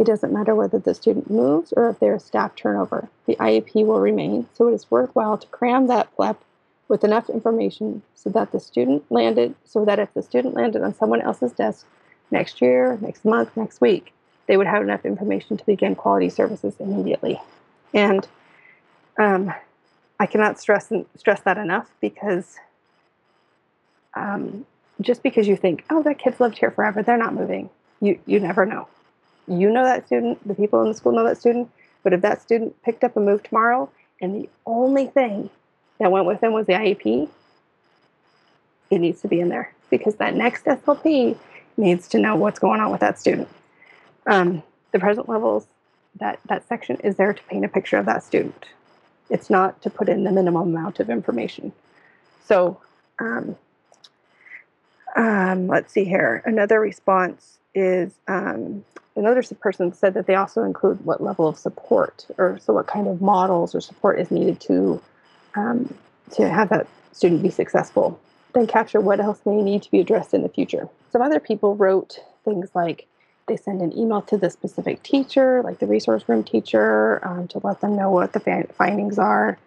It 0.00 0.06
doesn't 0.06 0.32
matter 0.32 0.54
whether 0.54 0.78
the 0.78 0.94
student 0.94 1.30
moves 1.30 1.74
or 1.76 1.90
if 1.90 1.98
there 1.98 2.14
is 2.14 2.24
staff 2.24 2.56
turnover. 2.56 3.10
The 3.26 3.36
IEP 3.36 3.84
will 3.84 4.00
remain, 4.00 4.48
so 4.54 4.68
it 4.68 4.72
is 4.72 4.90
worthwhile 4.90 5.36
to 5.36 5.46
cram 5.48 5.88
that 5.88 6.10
PLEP 6.16 6.42
with 6.88 7.04
enough 7.04 7.28
information 7.28 8.00
so 8.14 8.30
that 8.30 8.50
the 8.50 8.60
student 8.60 9.04
landed 9.12 9.54
so 9.66 9.84
that 9.84 9.98
if 9.98 10.14
the 10.14 10.22
student 10.22 10.54
landed 10.54 10.82
on 10.82 10.94
someone 10.94 11.20
else's 11.20 11.52
desk 11.52 11.84
next 12.30 12.62
year, 12.62 12.96
next 13.02 13.26
month, 13.26 13.54
next 13.58 13.82
week, 13.82 14.14
they 14.46 14.56
would 14.56 14.66
have 14.66 14.80
enough 14.80 15.04
information 15.04 15.58
to 15.58 15.66
begin 15.66 15.94
quality 15.94 16.30
services 16.30 16.74
immediately. 16.80 17.38
And 17.92 18.26
um, 19.18 19.52
I 20.18 20.24
cannot 20.24 20.58
stress 20.58 20.90
stress 21.14 21.42
that 21.42 21.58
enough 21.58 21.90
because 22.00 22.56
um, 24.14 24.64
just 25.02 25.22
because 25.22 25.46
you 25.46 25.56
think, 25.56 25.84
oh, 25.90 26.02
that 26.04 26.18
kid's 26.18 26.40
lived 26.40 26.56
here 26.56 26.70
forever, 26.70 27.02
they're 27.02 27.18
not 27.18 27.34
moving. 27.34 27.68
You 28.00 28.18
you 28.24 28.40
never 28.40 28.64
know. 28.64 28.88
You 29.50 29.68
know 29.68 29.84
that 29.84 30.06
student, 30.06 30.46
the 30.46 30.54
people 30.54 30.80
in 30.82 30.88
the 30.88 30.94
school 30.94 31.12
know 31.12 31.24
that 31.24 31.38
student, 31.38 31.70
but 32.04 32.12
if 32.12 32.20
that 32.20 32.40
student 32.40 32.80
picked 32.82 33.02
up 33.02 33.16
and 33.16 33.26
moved 33.26 33.46
tomorrow, 33.46 33.90
and 34.20 34.34
the 34.34 34.48
only 34.64 35.06
thing 35.06 35.50
that 35.98 36.12
went 36.12 36.26
with 36.26 36.40
them 36.40 36.52
was 36.52 36.66
the 36.66 36.74
IEP, 36.74 37.28
it 38.90 38.98
needs 38.98 39.20
to 39.22 39.28
be 39.28 39.40
in 39.40 39.48
there 39.48 39.74
because 39.90 40.14
that 40.16 40.34
next 40.34 40.64
SLP 40.66 41.36
needs 41.76 42.06
to 42.08 42.18
know 42.18 42.36
what's 42.36 42.60
going 42.60 42.80
on 42.80 42.92
with 42.92 43.00
that 43.00 43.18
student. 43.18 43.48
Um, 44.26 44.62
the 44.92 45.00
present 45.00 45.28
levels, 45.28 45.66
that, 46.20 46.38
that 46.46 46.66
section 46.68 46.96
is 47.02 47.16
there 47.16 47.32
to 47.32 47.42
paint 47.44 47.64
a 47.64 47.68
picture 47.68 47.96
of 47.96 48.06
that 48.06 48.22
student. 48.22 48.66
It's 49.30 49.50
not 49.50 49.82
to 49.82 49.90
put 49.90 50.08
in 50.08 50.24
the 50.24 50.32
minimum 50.32 50.74
amount 50.74 51.00
of 51.00 51.10
information. 51.10 51.72
So 52.46 52.80
um, 53.18 53.56
um, 55.16 55.66
let's 55.66 55.92
see 55.92 56.04
here. 56.04 56.42
Another 56.44 56.80
response 56.80 57.58
is 57.74 58.12
um, 58.28 58.84
another 59.16 59.42
person 59.60 59.92
said 59.92 60.14
that 60.14 60.26
they 60.26 60.34
also 60.34 60.62
include 60.62 61.04
what 61.04 61.22
level 61.22 61.46
of 61.48 61.58
support 61.58 62.26
or 62.38 62.58
so 62.60 62.72
what 62.72 62.86
kind 62.86 63.06
of 63.08 63.20
models 63.20 63.74
or 63.74 63.80
support 63.80 64.18
is 64.18 64.30
needed 64.30 64.60
to 64.60 65.00
um, 65.54 65.94
to 66.32 66.48
have 66.48 66.68
that 66.70 66.86
student 67.12 67.42
be 67.42 67.50
successful. 67.50 68.20
Then 68.54 68.66
capture 68.66 69.00
what 69.00 69.20
else 69.20 69.40
may 69.44 69.62
need 69.62 69.82
to 69.82 69.90
be 69.90 70.00
addressed 70.00 70.34
in 70.34 70.42
the 70.42 70.48
future. 70.48 70.88
Some 71.10 71.22
other 71.22 71.40
people 71.40 71.76
wrote 71.76 72.18
things 72.44 72.70
like 72.74 73.06
they 73.46 73.56
send 73.56 73.80
an 73.80 73.96
email 73.96 74.22
to 74.22 74.38
the 74.38 74.48
specific 74.48 75.02
teacher, 75.02 75.62
like 75.62 75.78
the 75.80 75.86
resource 75.86 76.24
room 76.28 76.44
teacher, 76.44 77.20
um, 77.26 77.48
to 77.48 77.60
let 77.64 77.80
them 77.80 77.96
know 77.96 78.10
what 78.10 78.32
the 78.32 78.66
findings 78.76 79.18
are. 79.18 79.58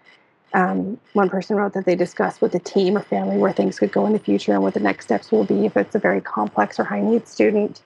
Um, 0.53 0.99
one 1.13 1.29
person 1.29 1.55
wrote 1.55 1.73
that 1.73 1.85
they 1.85 1.95
discuss 1.95 2.39
with 2.39 2.51
the 2.51 2.59
team 2.59 2.95
or 2.95 3.01
family 3.01 3.37
where 3.37 3.51
things 3.51 3.79
could 3.79 3.91
go 3.91 4.05
in 4.05 4.13
the 4.13 4.19
future 4.19 4.53
and 4.53 4.61
what 4.61 4.73
the 4.73 4.79
next 4.79 5.05
steps 5.05 5.31
will 5.31 5.43
be 5.43 5.65
if 5.65 5.75
it's 5.75 5.95
a 5.95 5.99
very 5.99 6.21
complex 6.21 6.79
or 6.79 6.83
high 6.83 7.01
needs 7.01 7.31
student. 7.31 7.81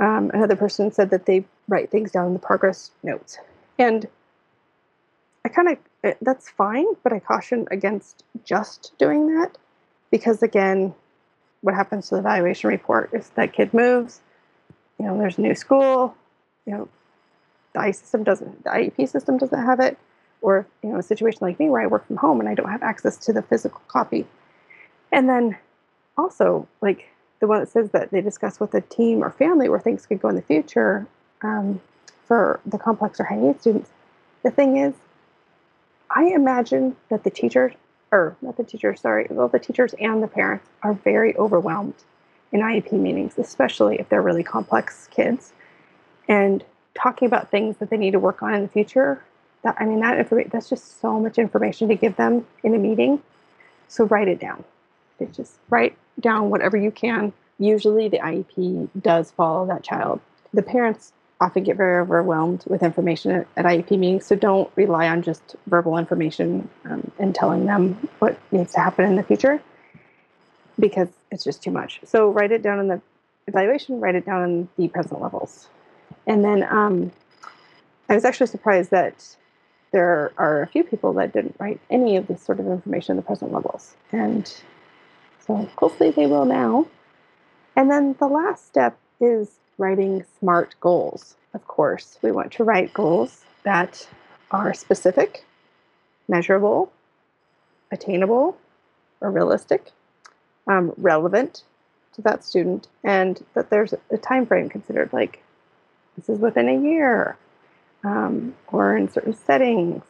Um, 0.00 0.30
another 0.32 0.56
person 0.56 0.90
said 0.90 1.10
that 1.10 1.26
they 1.26 1.44
write 1.68 1.90
things 1.90 2.10
down 2.10 2.26
in 2.26 2.32
the 2.32 2.38
progress 2.38 2.90
notes. 3.02 3.38
And 3.78 4.08
I 5.44 5.48
kind 5.48 5.68
of 5.68 6.16
that's 6.22 6.48
fine, 6.48 6.86
but 7.02 7.12
I 7.12 7.18
caution 7.18 7.66
against 7.70 8.24
just 8.44 8.92
doing 8.98 9.26
that 9.34 9.58
because, 10.10 10.42
again, 10.42 10.94
what 11.60 11.74
happens 11.74 12.08
to 12.08 12.14
the 12.14 12.20
evaluation 12.20 12.70
report 12.70 13.10
is 13.12 13.28
that 13.30 13.52
kid 13.52 13.74
moves, 13.74 14.20
you 14.98 15.06
know, 15.06 15.18
there's 15.18 15.38
a 15.38 15.42
new 15.42 15.54
school, 15.54 16.14
you 16.66 16.72
know, 16.72 16.88
the 17.74 17.80
I 17.80 17.90
system 17.90 18.24
doesn't, 18.24 18.64
the 18.64 18.70
IEP 18.70 19.08
system 19.08 19.36
doesn't 19.36 19.64
have 19.64 19.80
it, 19.80 19.98
or 20.40 20.66
you 20.82 20.90
know, 20.90 20.98
a 20.98 21.02
situation 21.02 21.40
like 21.42 21.58
me 21.58 21.68
where 21.68 21.82
I 21.82 21.86
work 21.86 22.06
from 22.06 22.16
home 22.16 22.40
and 22.40 22.48
I 22.48 22.54
don't 22.54 22.70
have 22.70 22.82
access 22.82 23.16
to 23.18 23.32
the 23.32 23.42
physical 23.42 23.82
copy. 23.88 24.26
And 25.12 25.28
then 25.28 25.58
also, 26.16 26.66
like 26.80 27.08
the 27.40 27.46
one 27.46 27.60
that 27.60 27.68
says 27.68 27.90
that 27.90 28.10
they 28.10 28.20
discuss 28.20 28.60
with 28.60 28.74
a 28.74 28.82
team 28.82 29.24
or 29.24 29.30
family 29.30 29.68
where 29.68 29.80
things 29.80 30.06
could 30.06 30.20
go 30.20 30.28
in 30.28 30.36
the 30.36 30.42
future 30.42 31.06
um, 31.42 31.80
for 32.26 32.60
the 32.64 32.78
complex 32.78 33.18
or 33.18 33.24
high 33.24 33.36
need 33.36 33.60
students. 33.60 33.90
The 34.42 34.50
thing 34.50 34.76
is, 34.76 34.94
I 36.10 36.26
imagine 36.26 36.96
that 37.08 37.24
the 37.24 37.30
teachers, 37.30 37.72
or 38.12 38.36
not 38.42 38.56
the 38.56 38.64
teachers, 38.64 39.00
sorry, 39.00 39.26
well, 39.30 39.48
the 39.48 39.58
teachers 39.58 39.94
and 39.94 40.22
the 40.22 40.28
parents 40.28 40.66
are 40.82 40.94
very 40.94 41.36
overwhelmed 41.36 41.94
in 42.52 42.60
IEP 42.60 42.92
meetings, 42.92 43.38
especially 43.38 43.98
if 43.98 44.08
they're 44.08 44.22
really 44.22 44.42
complex 44.42 45.08
kids. 45.10 45.52
And 46.28 46.64
talking 46.94 47.26
about 47.26 47.50
things 47.50 47.76
that 47.78 47.90
they 47.90 47.96
need 47.96 48.10
to 48.12 48.18
work 48.18 48.42
on 48.42 48.54
in 48.54 48.62
the 48.62 48.68
future, 48.68 49.22
that 49.62 49.76
I 49.78 49.84
mean, 49.84 50.00
that 50.00 50.18
information, 50.18 50.50
that's 50.52 50.68
just 50.68 51.00
so 51.00 51.18
much 51.20 51.38
information 51.38 51.88
to 51.88 51.94
give 51.94 52.16
them 52.16 52.46
in 52.62 52.74
a 52.74 52.78
meeting. 52.78 53.22
So 53.88 54.04
write 54.04 54.28
it 54.28 54.40
down. 54.40 54.64
It's 55.18 55.36
just 55.36 55.54
write 55.68 55.96
down 56.20 56.50
whatever 56.50 56.76
you 56.76 56.90
can. 56.90 57.32
Usually 57.58 58.08
the 58.08 58.18
IEP 58.18 58.88
does 59.00 59.30
follow 59.30 59.66
that 59.66 59.82
child. 59.82 60.20
The 60.52 60.62
parents 60.62 61.12
often 61.40 61.62
get 61.62 61.76
very 61.76 62.00
overwhelmed 62.00 62.64
with 62.66 62.82
information 62.82 63.30
at, 63.30 63.46
at 63.56 63.64
IEP 63.64 63.90
meetings. 63.92 64.26
So 64.26 64.36
don't 64.36 64.70
rely 64.76 65.08
on 65.08 65.22
just 65.22 65.56
verbal 65.66 65.96
information 65.96 66.68
um, 66.84 67.10
and 67.18 67.34
telling 67.34 67.66
them 67.66 68.08
what 68.18 68.38
needs 68.52 68.72
to 68.74 68.80
happen 68.80 69.06
in 69.06 69.16
the 69.16 69.22
future 69.22 69.62
because 70.78 71.08
it's 71.30 71.44
just 71.44 71.62
too 71.62 71.70
much. 71.70 72.00
So 72.04 72.30
write 72.30 72.52
it 72.52 72.62
down 72.62 72.80
in 72.80 72.88
the 72.88 73.00
evaluation, 73.46 74.00
write 74.00 74.14
it 74.14 74.26
down 74.26 74.44
in 74.44 74.68
the 74.76 74.88
present 74.88 75.20
levels. 75.20 75.68
And 76.26 76.44
then 76.44 76.62
um, 76.62 77.12
I 78.08 78.14
was 78.14 78.24
actually 78.24 78.48
surprised 78.48 78.90
that 78.90 79.36
there 79.92 80.32
are 80.36 80.62
a 80.62 80.66
few 80.66 80.84
people 80.84 81.12
that 81.14 81.32
didn't 81.32 81.56
write 81.58 81.80
any 81.90 82.16
of 82.16 82.26
this 82.26 82.42
sort 82.42 82.60
of 82.60 82.66
information 82.66 83.12
in 83.12 83.16
the 83.16 83.22
present 83.22 83.52
levels. 83.52 83.94
And 84.12 84.52
hopefully 85.76 86.10
they 86.10 86.26
will 86.26 86.44
now. 86.44 86.86
And 87.76 87.90
then 87.90 88.16
the 88.18 88.26
last 88.26 88.66
step 88.66 88.98
is 89.20 89.58
writing 89.78 90.24
SMART 90.38 90.74
goals. 90.80 91.36
Of 91.54 91.66
course, 91.66 92.18
we 92.22 92.30
want 92.30 92.52
to 92.52 92.64
write 92.64 92.94
goals 92.94 93.44
that 93.64 94.08
are 94.50 94.74
specific, 94.74 95.44
measurable, 96.28 96.92
attainable, 97.90 98.56
or 99.20 99.30
realistic, 99.30 99.90
um, 100.66 100.92
relevant 100.96 101.62
to 102.14 102.22
that 102.22 102.44
student, 102.44 102.88
and 103.04 103.44
that 103.54 103.70
there's 103.70 103.94
a 104.10 104.18
time 104.18 104.46
frame 104.46 104.68
considered, 104.68 105.12
like 105.12 105.42
this 106.16 106.28
is 106.28 106.38
within 106.38 106.68
a 106.68 106.80
year 106.80 107.36
um, 108.04 108.54
or 108.68 108.96
in 108.96 109.10
certain 109.10 109.34
settings. 109.34 110.02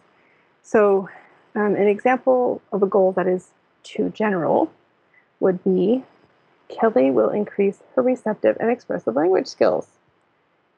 So, 0.63 1.09
um, 1.55 1.75
an 1.75 1.89
example 1.89 2.63
of 2.73 2.83
a 2.83 2.87
goal 2.87 3.13
that 3.13 3.27
is 3.27 3.51
too 3.83 4.11
general 4.11 4.71
would 5.41 5.65
be 5.65 6.05
Kelly 6.69 7.11
will 7.11 7.31
increase 7.31 7.83
her 7.97 8.03
receptive 8.03 8.57
and 8.61 8.71
expressive 8.71 9.17
language 9.17 9.49
skills. 9.49 9.89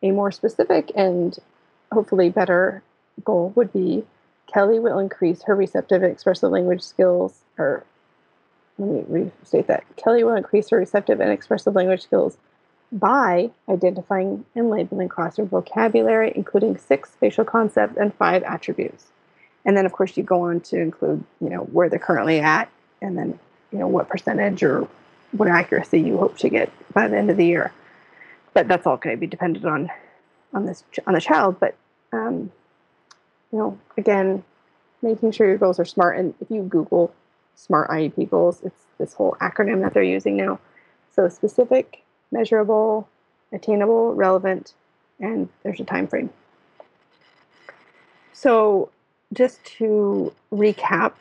A 0.02 0.10
more 0.10 0.32
specific 0.32 0.90
and 0.96 1.38
hopefully 1.92 2.30
better 2.30 2.82
goal 3.24 3.52
would 3.54 3.72
be 3.72 4.04
Kelly 4.52 4.78
will 4.78 4.98
increase 4.98 5.42
her 5.42 5.54
receptive 5.54 6.02
and 6.02 6.12
expressive 6.12 6.50
language 6.50 6.82
skills, 6.82 7.42
or 7.58 7.84
let 8.78 8.88
me 8.88 9.04
restate 9.08 9.66
that. 9.66 9.84
Kelly 9.96 10.24
will 10.24 10.34
increase 10.34 10.70
her 10.70 10.78
receptive 10.78 11.20
and 11.20 11.30
expressive 11.30 11.74
language 11.74 12.02
skills 12.02 12.38
by 12.90 13.50
identifying 13.68 14.44
and 14.54 14.68
labeling 14.68 15.08
classroom 15.08 15.48
vocabulary, 15.48 16.32
including 16.34 16.76
six 16.76 17.12
spatial 17.12 17.44
concepts 17.44 17.96
and 17.96 18.14
five 18.14 18.42
attributes. 18.42 19.06
And 19.64 19.76
then, 19.76 19.86
of 19.86 19.92
course, 19.92 20.16
you 20.16 20.22
go 20.22 20.42
on 20.42 20.60
to 20.60 20.78
include, 20.78 21.24
you 21.40 21.48
know, 21.48 21.60
where 21.60 21.88
they're 21.88 21.98
currently 21.98 22.40
at, 22.40 22.70
and 23.00 23.16
then, 23.16 23.38
you 23.72 23.78
know, 23.78 23.88
what 23.88 24.08
percentage 24.08 24.62
or 24.62 24.88
what 25.32 25.48
accuracy 25.48 26.00
you 26.00 26.18
hope 26.18 26.36
to 26.38 26.48
get 26.48 26.70
by 26.92 27.08
the 27.08 27.16
end 27.16 27.30
of 27.30 27.36
the 27.36 27.46
year. 27.46 27.72
But 28.54 28.68
that's 28.68 28.86
all 28.86 28.98
going 28.98 29.16
to 29.16 29.20
be 29.20 29.26
dependent 29.26 29.64
on 29.64 29.90
on 30.52 30.66
this 30.66 30.84
on 31.06 31.14
the 31.14 31.20
child. 31.20 31.58
But 31.58 31.74
um, 32.12 32.52
you 33.50 33.58
know, 33.58 33.78
again, 33.96 34.44
making 35.00 35.32
sure 35.32 35.46
your 35.46 35.58
goals 35.58 35.78
are 35.80 35.84
smart. 35.84 36.18
And 36.18 36.34
if 36.40 36.50
you 36.50 36.62
Google 36.62 37.14
SMART 37.54 37.90
IEP 37.90 38.30
goals, 38.30 38.60
it's 38.62 38.84
this 38.98 39.14
whole 39.14 39.36
acronym 39.40 39.82
that 39.82 39.94
they're 39.94 40.02
using 40.02 40.36
now. 40.36 40.58
So 41.14 41.28
specific, 41.28 42.02
measurable, 42.30 43.08
attainable, 43.52 44.14
relevant, 44.14 44.74
and 45.20 45.48
there's 45.62 45.80
a 45.80 45.84
time 45.84 46.06
frame. 46.06 46.30
So 48.32 48.90
just 49.32 49.64
to 49.78 50.32
recap 50.52 51.12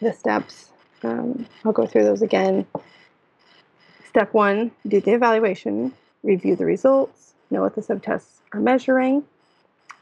the 0.00 0.12
steps, 0.12 0.69
um, 1.02 1.46
I'll 1.64 1.72
go 1.72 1.86
through 1.86 2.04
those 2.04 2.22
again. 2.22 2.66
Step 4.08 4.34
one, 4.34 4.72
do 4.86 5.00
the 5.00 5.12
evaluation, 5.12 5.92
review 6.22 6.56
the 6.56 6.64
results, 6.64 7.34
know 7.50 7.62
what 7.62 7.74
the 7.74 7.80
subtests 7.80 8.40
are 8.52 8.60
measuring, 8.60 9.24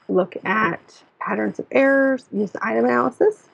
look 0.09 0.37
at 0.45 1.03
patterns 1.21 1.59
of 1.59 1.67
errors, 1.71 2.25
use 2.33 2.51
the 2.53 2.67
item 2.67 2.87
analysis, 2.87 3.49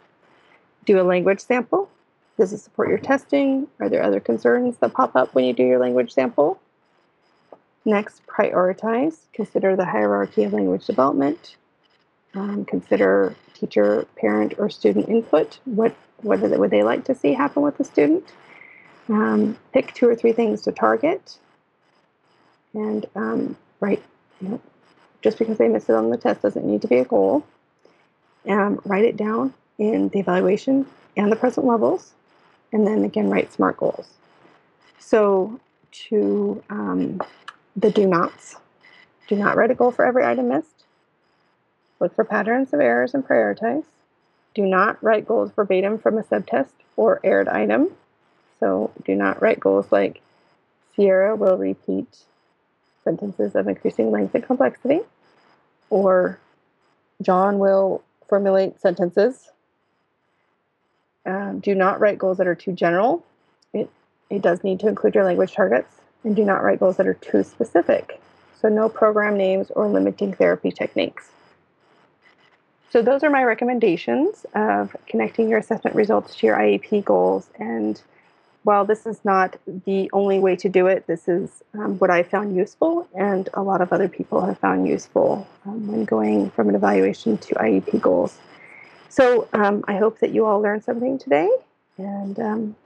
do 0.85 1.00
a 1.00 1.02
language 1.02 1.40
sample. 1.40 1.90
Does 2.38 2.52
it 2.52 2.59
support 2.59 2.88
your 2.88 2.98
testing? 2.98 3.68
Are 3.80 3.88
there 3.88 4.02
other 4.02 4.20
concerns 4.20 4.76
that 4.78 4.92
pop 4.92 5.14
up 5.14 5.35
when 5.35 5.44
you 5.44 5.52
do 5.52 5.62
your 5.62 5.78
language 5.78 6.12
sample? 6.12 6.61
Next, 7.85 8.26
prioritize. 8.26 9.18
Consider 9.33 9.76
the 9.76 9.85
hierarchy 9.85 10.44
of 10.44 10.52
language 10.52 10.87
development. 10.87 11.57
Um, 12.35 12.64
consider 12.64 13.37
teacher, 13.52 14.07
parent, 14.16 14.54
or 14.59 14.68
student 14.68 15.09
input. 15.09 15.59
What, 15.64 15.94
what 16.25 16.41
would 16.41 16.71
they 16.71 16.83
like 16.83 17.05
to 17.05 17.15
see 17.15 17.33
happen 17.33 17.63
with 17.63 17.79
the 17.79 17.85
student? 17.85 18.25
Um, 19.09 19.59
pick 19.73 19.93
two 19.95 20.09
or 20.09 20.17
three 20.17 20.33
things 20.33 20.63
to 20.63 20.73
target 20.73 21.39
and 22.73 23.07
um, 23.15 23.57
write. 23.81 24.03
You 24.41 24.49
know, 24.49 24.61
just 25.23 25.39
because 25.39 25.59
they 25.59 25.69
miss 25.69 25.89
it 25.89 25.95
on 25.95 26.11
the 26.11 26.17
test 26.17 26.43
doesn't 26.43 26.65
need 26.65 26.83
to 26.83 26.89
be 26.89 26.99
a 26.99 27.05
goal. 27.05 27.45
Um, 28.49 28.81
write 28.85 29.05
it 29.05 29.17
down 29.17 29.55
in 29.79 30.09
the 30.09 30.19
evaluation 30.19 30.87
and 31.17 31.31
the 31.31 31.37
present 31.37 31.67
levels, 31.67 32.13
and 32.73 32.87
then 32.87 33.05
again 33.05 33.31
write 33.31 33.53
SMART 33.53 33.77
goals. 33.77 34.09
So 34.99 35.61
to 36.09 36.63
um, 36.71 37.21
the 37.77 37.91
do 37.91 38.07
nots, 38.07 38.57
do 39.29 39.37
not 39.37 39.57
write 39.57 39.71
a 39.71 39.75
goal 39.75 39.93
for 39.93 40.05
every 40.05 40.25
item 40.25 40.49
missed. 40.49 40.85
Look 42.01 42.15
for 42.15 42.25
patterns 42.25 42.73
of 42.73 42.81
errors 42.81 43.15
and 43.15 43.27
prioritize. 43.27 43.85
Do 44.55 44.62
not 44.62 45.03
write 45.03 45.27
goals 45.27 45.51
verbatim 45.51 45.99
from 45.99 46.19
a 46.19 46.25
subtest 46.25 46.75
or 46.97 47.21
aired 47.25 47.49
item. 47.49 47.90
So 48.61 48.93
do 49.05 49.14
not 49.14 49.43
write 49.43 49.61
goals 49.61 49.90
like 49.90 50.21
Sierra 50.95 51.35
will 51.35 51.57
repeat 51.57 52.07
sentences 53.03 53.55
of 53.55 53.69
increasing 53.69 54.11
length 54.11 54.35
and 54.35 54.45
complexity, 54.45 55.01
or 55.90 56.38
John 57.21 57.59
will 57.59 58.03
formulate 58.29 58.81
sentences. 58.81 59.51
Um, 61.27 61.61
do 61.61 61.75
not 61.75 62.01
write 62.01 62.19
goals 62.19 62.38
that 62.38 62.47
are 62.47 62.55
too 62.55 62.73
general. 62.73 63.25
It, 63.73 63.90
it 64.31 64.43
does 64.43 64.62
need 64.62 64.81
to 64.81 64.88
include 64.88 65.14
your 65.14 65.25
language 65.25 65.53
targets. 65.53 66.01
And 66.23 66.35
do 66.35 66.45
not 66.45 66.62
write 66.62 66.81
goals 66.81 66.97
that 66.97 67.07
are 67.07 67.14
too 67.14 67.43
specific. 67.43 68.21
So, 68.61 68.69
no 68.69 68.88
program 68.88 69.37
names 69.37 69.71
or 69.71 69.87
limiting 69.88 70.33
therapy 70.33 70.71
techniques. 70.71 71.31
So, 72.94 73.02
those 73.02 73.24
are 73.24 73.30
my 73.30 73.42
recommendations 73.42 74.46
of 74.54 74.94
connecting 75.09 75.48
your 75.48 75.59
assessment 75.59 75.96
results 75.96 76.37
to 76.37 76.46
your 76.46 76.57
IEP 76.57 77.04
goals 77.04 77.50
and 77.59 78.00
while 78.62 78.85
this 78.85 79.04
is 79.04 79.18
not 79.24 79.57
the 79.66 80.09
only 80.12 80.38
way 80.38 80.54
to 80.54 80.68
do 80.68 80.87
it, 80.87 81.09
this 81.09 81.26
is 81.26 81.64
um, 81.74 81.98
what 81.98 82.11
I 82.11 82.22
found 82.22 82.54
useful, 82.54 83.09
and 83.12 83.48
a 83.54 83.62
lot 83.64 83.80
of 83.80 83.92
other 83.92 84.09
people 84.09 84.46
have 84.46 84.59
found 84.61 84.87
useful 84.87 85.44
um, 85.66 85.88
when 85.88 86.04
going 86.04 86.50
from 86.50 86.68
an 86.68 86.76
evaluation 86.76 87.37
to 87.38 87.54
IEP 87.57 88.00
goals. 88.00 88.38
So 89.09 89.48
um, 89.52 89.85
I 89.88 89.96
hope 89.96 90.20
that 90.20 90.30
you 90.30 90.46
all 90.46 90.61
learned 90.61 90.85
something 90.85 91.18
today, 91.18 91.50
and 91.98 92.38
um, 92.38 92.76